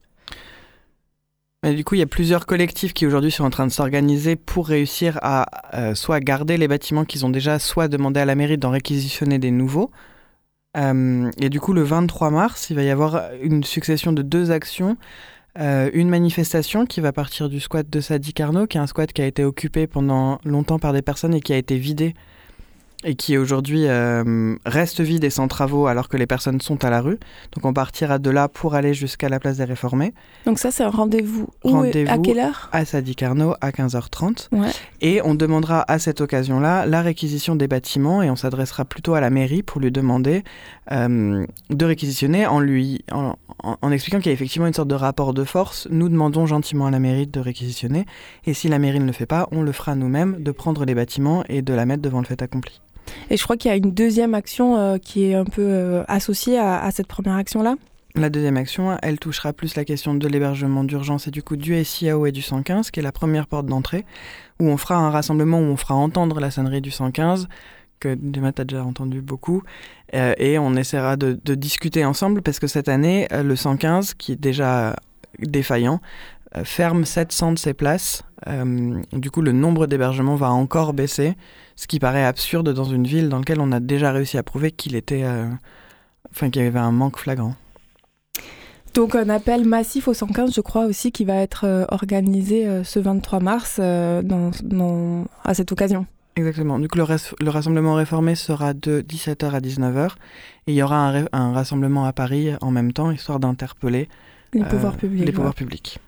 Du 1.64 1.84
coup, 1.84 1.96
il 1.96 2.00
y 2.00 2.04
a 2.04 2.08
plusieurs 2.08 2.46
collectifs 2.46 2.94
qui 2.94 3.08
aujourd'hui 3.08 3.32
sont 3.32 3.46
en 3.46 3.50
train 3.50 3.66
de 3.66 3.72
s'organiser 3.72 4.36
pour 4.36 4.68
réussir 4.68 5.18
à 5.22 5.46
soit 5.96 6.20
garder 6.20 6.58
les 6.58 6.68
bâtiments 6.68 7.06
qu'ils 7.06 7.26
ont 7.26 7.30
déjà, 7.30 7.60
soit 7.60 7.88
demander 7.88 8.20
à 8.20 8.26
la 8.26 8.36
mairie 8.36 8.58
d'en 8.58 8.72
réquisitionner 8.72 9.40
des 9.40 9.52
nouveaux. 9.52 9.92
Euh, 10.76 11.32
et 11.40 11.50
du 11.50 11.60
coup, 11.60 11.74
le 11.74 11.84
23 11.84 12.32
mars, 12.32 12.70
il 12.70 12.76
va 12.76 12.84
y 12.84 12.90
avoir 12.90 13.30
une 13.42 13.64
succession 13.64 14.12
de 14.12 14.22
deux 14.22 14.52
actions. 14.52 14.98
Euh, 15.60 15.92
une 15.94 16.10
manifestation 16.10 16.86
qui 16.88 17.00
va 17.00 17.12
partir 17.12 17.48
du 17.48 17.60
squat 17.60 17.88
de 17.88 18.02
Sadi 18.02 18.34
Carnot, 18.34 18.66
qui 18.66 18.78
est 18.78 18.82
un 18.82 18.88
squat 18.88 19.12
qui 19.14 19.22
a 19.22 19.28
été 19.28 19.44
occupé 19.44 19.86
pendant 19.86 20.40
longtemps 20.44 20.80
par 20.80 20.94
des 20.94 21.04
personnes 21.04 21.36
et 21.36 21.42
qui 21.42 21.54
a 21.54 21.58
été 21.58 21.78
vidé 21.78 22.16
et 23.04 23.16
qui 23.16 23.38
aujourd'hui 23.38 23.88
euh, 23.88 24.56
reste 24.66 25.02
vide 25.02 25.24
et 25.24 25.30
sans 25.30 25.48
travaux 25.48 25.88
alors 25.88 26.10
que 26.10 26.18
les 26.18 26.28
personnes 26.28 26.62
sont 26.62 26.84
à 26.86 26.90
la 26.90 27.02
rue. 27.02 27.20
Donc 27.54 27.66
on 27.66 27.74
partira 27.74 28.20
de 28.20 28.30
là 28.30 28.48
pour 28.48 28.76
aller 28.76 28.94
jusqu'à 28.94 29.30
la 29.30 29.40
place 29.40 29.58
des 29.58 29.64
Réformés. 29.64 30.14
Donc 30.46 30.60
ça 30.60 30.72
c'est 30.72 30.84
un 30.84 30.90
rendez-vous 30.90 31.48
rendez 31.64 32.06
à 32.08 32.18
quelle 32.18 32.40
heure? 32.40 32.70
À 32.72 32.86
Sadi 32.86 33.16
Carnot 33.16 33.56
à 33.62 33.72
15h30. 33.72 34.50
Et 35.02 35.22
on 35.24 35.36
demandera 35.36 35.84
à 35.88 36.00
cette 36.00 36.22
occasion-là 36.22 36.86
la 36.86 37.02
réquisition 37.02 37.56
des 37.56 37.68
bâtiments 37.68 38.22
et 38.22 38.30
on 38.30 38.36
s'adressera 38.36 38.86
plutôt 38.86 39.14
à 39.14 39.22
la 39.22 39.30
mairie 39.30 39.64
pour 39.64 39.82
lui 39.82 39.92
demander 39.92 40.44
euh, 40.92 41.46
de 41.70 41.86
réquisitionner 41.86 42.46
en 42.46 42.60
lui 42.60 43.04
en, 43.12 43.36
en 43.64 43.92
expliquant 43.92 44.20
qu'il 44.20 44.28
y 44.28 44.30
a 44.30 44.34
effectivement 44.34 44.68
une 44.68 44.74
sorte 44.74 44.90
de 44.90 44.96
rapport 44.96 45.34
de 45.34 45.44
force. 45.44 45.88
Nous 45.92 46.10
demandons 46.10 46.46
gentiment 46.46 46.88
à 46.88 46.92
la 46.92 47.00
mairie 47.00 47.28
de 47.28 47.40
réquisitionner 47.40 48.06
et 48.46 48.54
si 48.54 48.68
la 48.68 48.80
mairie 48.80 49.00
ne 49.00 49.06
le 49.06 49.12
fait 49.12 49.26
pas, 49.26 49.48
on 49.52 49.62
le 49.62 49.72
fera 49.72 49.96
nous-mêmes 49.96 50.42
de 50.44 50.52
prendre 50.52 50.86
les 50.86 50.96
bâtiments 50.96 51.44
et 51.50 51.62
de 51.62 51.74
la 51.74 51.86
mettre 51.86 52.02
devant 52.02 52.20
le 52.20 52.26
fait 52.26 52.42
accompli. 52.42 52.82
Et 53.30 53.38
je 53.38 53.44
crois 53.44 53.58
qu'il 53.58 53.70
y 53.70 53.74
a 53.74 53.78
une 53.78 53.92
deuxième 53.92 54.34
action 54.34 54.78
euh, 54.78 54.98
qui 54.98 55.26
est 55.26 55.36
un 55.36 55.46
peu 55.46 55.64
euh, 55.64 56.04
associée 56.08 56.58
à, 56.58 56.90
cette 56.92 57.08
première 57.08 57.36
action-là. 57.36 57.76
La 58.16 58.30
deuxième 58.30 58.58
action, 58.58 58.98
elle 59.02 59.18
touchera 59.18 59.54
plus 59.54 59.76
la 59.76 59.86
question 59.86 60.14
de 60.14 60.28
l'hébergement 60.28 60.84
d'urgence 60.84 61.28
et 61.28 61.32
du 61.32 61.42
coup 61.42 61.56
du 61.56 61.84
SIAO 61.84 62.28
et 62.28 62.32
du 62.32 62.44
115, 62.44 62.92
qui 62.92 63.00
est 63.00 63.04
la 63.04 63.12
première 63.12 63.48
porte 63.48 63.66
d'entrée, 63.66 64.06
où 64.60 64.68
on 64.68 64.78
fera 64.78 64.96
un 64.96 65.10
rassemblement 65.10 65.58
où 65.58 65.64
on 65.64 65.78
fera 65.78 65.96
entendre 65.96 66.40
la 66.40 66.52
sonnerie 66.52 66.82
du 66.82 66.92
115, 66.92 67.48
que 68.00 68.16
Gemma 68.32 68.52
a 68.56 68.64
déjà 68.64 68.84
entendu 68.84 69.22
beaucoup. 69.22 69.64
Euh, 70.14 70.36
et 70.38 70.60
on 70.60 70.76
essaiera 70.76 71.16
de, 71.18 71.34
discuter 71.56 72.06
ensemble 72.06 72.44
parce 72.44 72.60
que 72.60 72.68
cette 72.68 72.88
année, 72.88 73.28
le 73.32 73.56
115, 73.56 74.14
qui 74.14 74.34
est 74.34 74.40
déjà 74.40 74.96
défaillant, 75.40 76.00
ferme 76.64 77.06
700 77.06 77.54
de 77.54 77.58
ses 77.58 77.74
places. 77.74 78.24
Du 79.12 79.32
coup, 79.32 79.42
le 79.42 79.54
nombre 79.54 79.88
d'hébergements 79.88 80.36
va 80.36 80.52
encore 80.52 80.94
baisser, 80.94 81.36
ce 81.76 81.88
qui 81.88 82.00
paraît 82.00 82.26
absurde 82.26 82.74
dans 82.74 82.84
une 82.84 83.06
ville 83.06 83.30
dans 83.30 83.40
laquelle 83.40 83.62
on 83.62 83.72
a 83.72 83.80
déjà 83.80 84.12
réussi 84.12 84.38
à 84.38 84.44
prouver 84.44 84.72
qu'il 84.72 84.96
était, 84.96 85.24
euh, 85.24 85.48
enfin, 86.32 86.50
qu'il 86.50 86.64
y 86.64 86.66
avait 86.66 86.80
un 86.80 86.92
manque 86.92 87.18
flagrant. 87.18 87.56
Donc 88.94 89.16
un 89.16 89.30
appel 89.30 89.66
massif 89.66 90.08
au 90.08 90.14
115, 90.14 90.54
je 90.54 90.62
crois 90.62 90.86
aussi, 90.86 91.12
qui 91.12 91.26
va 91.26 91.36
être 91.36 91.66
euh, 91.66 91.86
organisé 91.90 92.68
euh, 92.68 92.84
ce 92.84 93.00
23 93.00 93.40
mars 93.40 93.80
dans, 93.80 94.52
dans, 94.64 95.26
à 95.44 95.54
cette 95.54 95.72
occasion. 95.72 96.06
Exactement. 96.36 96.80
Coup, 96.80 96.98
le, 96.98 97.06
le, 97.42 97.50
rassemblement 97.50 97.96
réformé 97.96 98.36
sera 98.36 98.74
de 98.74 99.02
17h 99.02 99.52
à 99.52 99.60
19h. 99.60 100.10
Et 100.68 100.72
il 100.72 100.76
y 100.76 100.84
aura 100.84 101.10
un, 101.10 101.26
un 101.32 101.54
rassemblement 101.54 102.06
à 102.06 102.14
Paris 102.14 102.50
en 102.62 102.72
même 102.72 102.94
temps, 102.94 103.12
histoire 103.12 103.40
d'interpeller 103.40 104.10
les 104.54 104.64
pouvoirs 104.64 104.98
publics. 104.98 105.26
Les 105.26 105.32
pouvoirs 105.32 105.56
publics. 105.56 106.00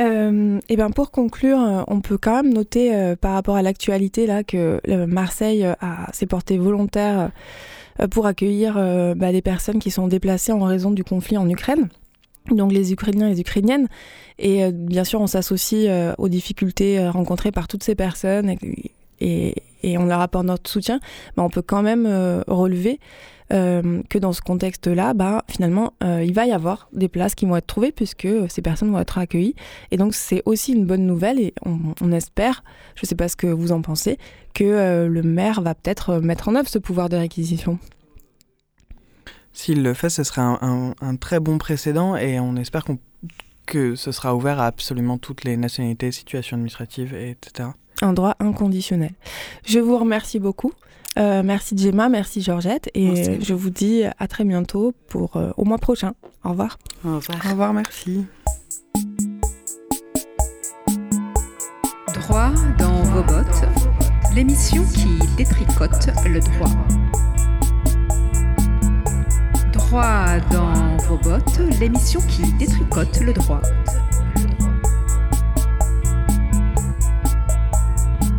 Euh, 0.00 0.60
et 0.68 0.76
ben 0.76 0.90
pour 0.90 1.10
conclure, 1.10 1.84
on 1.88 2.00
peut 2.00 2.18
quand 2.18 2.42
même 2.42 2.52
noter 2.52 2.94
euh, 2.94 3.16
par 3.16 3.32
rapport 3.32 3.56
à 3.56 3.62
l'actualité 3.62 4.26
là 4.26 4.44
que 4.44 4.78
euh, 4.88 5.06
Marseille 5.06 5.64
a 5.64 6.12
s'est 6.12 6.26
porté 6.26 6.58
volontaire 6.58 7.30
euh, 8.00 8.06
pour 8.08 8.26
accueillir 8.26 8.74
bah, 9.16 9.32
des 9.32 9.40
personnes 9.40 9.78
qui 9.78 9.90
sont 9.90 10.06
déplacées 10.06 10.52
en 10.52 10.64
raison 10.64 10.90
du 10.90 11.02
conflit 11.02 11.38
en 11.38 11.48
Ukraine. 11.48 11.88
Donc 12.50 12.72
les 12.72 12.92
Ukrainiens 12.92 13.28
et 13.28 13.30
les 13.30 13.40
Ukrainiennes. 13.40 13.88
Et 14.38 14.70
bien 14.70 15.02
sûr, 15.02 15.20
on 15.20 15.26
s'associe 15.26 16.14
aux 16.18 16.28
difficultés 16.28 17.08
rencontrées 17.08 17.50
par 17.52 17.66
toutes 17.66 17.82
ces 17.82 17.94
personnes 17.94 18.50
et, 18.50 18.58
et, 19.20 19.54
et 19.82 19.98
on 19.98 20.04
leur 20.04 20.20
apporte 20.20 20.44
notre 20.44 20.70
soutien. 20.70 21.00
Mais 21.36 21.42
on 21.42 21.48
peut 21.48 21.62
quand 21.62 21.82
même 21.82 22.06
relever 22.46 23.00
euh, 23.52 24.02
que 24.08 24.18
dans 24.18 24.32
ce 24.32 24.40
contexte-là, 24.40 25.14
bah, 25.14 25.44
finalement, 25.48 25.92
euh, 26.02 26.24
il 26.24 26.32
va 26.32 26.46
y 26.46 26.52
avoir 26.52 26.88
des 26.92 27.08
places 27.08 27.34
qui 27.34 27.46
vont 27.46 27.56
être 27.56 27.66
trouvées 27.66 27.92
puisque 27.92 28.28
ces 28.48 28.62
personnes 28.62 28.90
vont 28.90 28.98
être 28.98 29.18
accueillies. 29.18 29.54
Et 29.90 29.96
donc, 29.96 30.14
c'est 30.14 30.42
aussi 30.46 30.72
une 30.72 30.84
bonne 30.84 31.06
nouvelle 31.06 31.38
et 31.38 31.54
on, 31.64 31.78
on 32.00 32.12
espère, 32.12 32.64
je 32.94 33.02
ne 33.04 33.06
sais 33.06 33.14
pas 33.14 33.28
ce 33.28 33.36
que 33.36 33.46
vous 33.46 33.72
en 33.72 33.82
pensez, 33.82 34.18
que 34.54 34.64
euh, 34.64 35.08
le 35.08 35.22
maire 35.22 35.60
va 35.60 35.74
peut-être 35.74 36.18
mettre 36.18 36.48
en 36.48 36.56
œuvre 36.56 36.68
ce 36.68 36.78
pouvoir 36.78 37.08
de 37.08 37.16
réquisition. 37.16 37.78
S'il 39.52 39.82
le 39.82 39.94
fait, 39.94 40.10
ce 40.10 40.22
serait 40.24 40.42
un, 40.42 40.58
un, 40.60 40.94
un, 41.00 41.16
très 41.16 41.40
bon 41.40 41.56
précédent 41.56 42.16
et 42.16 42.38
on 42.40 42.56
espère 42.56 42.84
qu 42.84 42.92
que 43.66 43.96
ce 43.96 44.12
sera 44.12 44.34
ouvert 44.34 44.60
à 44.60 44.66
absolument 44.66 45.18
toutes 45.18 45.44
les 45.44 45.56
nationalités, 45.56 46.12
situations 46.12 46.56
administratives, 46.56 47.14
etc. 47.14 47.70
Un 48.00 48.12
droit 48.12 48.36
inconditionnel. 48.38 49.12
Je 49.64 49.80
vous 49.80 49.98
remercie 49.98 50.38
beaucoup. 50.38 50.72
Euh, 51.18 51.42
merci 51.42 51.76
Gemma, 51.78 52.08
merci 52.08 52.42
Georgette 52.42 52.90
et 52.94 53.10
merci. 53.10 53.38
je 53.40 53.54
vous 53.54 53.70
dis 53.70 54.02
à 54.18 54.28
très 54.28 54.44
bientôt 54.44 54.92
pour 55.08 55.36
euh, 55.36 55.50
au 55.56 55.64
mois 55.64 55.78
prochain. 55.78 56.12
Au 56.44 56.50
revoir. 56.50 56.78
Au 57.04 57.16
revoir. 57.16 57.38
Au 57.44 57.50
revoir, 57.50 57.72
merci. 57.72 58.26
Droit 62.12 62.50
dans 62.78 63.02
vos 63.04 63.22
bottes, 63.22 63.64
l'émission 64.34 64.84
qui 64.84 65.18
détricote 65.36 66.08
le 66.26 66.40
droit. 66.40 66.70
Droit 69.72 70.38
dans 70.52 70.96
vos 71.06 71.16
bottes, 71.18 71.60
l'émission 71.80 72.20
qui 72.28 72.52
détricote 72.54 73.20
le 73.20 73.32
droit. 73.32 73.62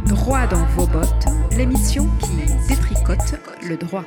Droit 0.06 0.46
dans 0.48 0.66
vos 0.76 0.86
bottes, 0.88 1.28
l'émission 1.58 2.08
qui 2.20 2.46
détricote 2.70 3.34
le 3.64 3.78
droit. 3.78 4.06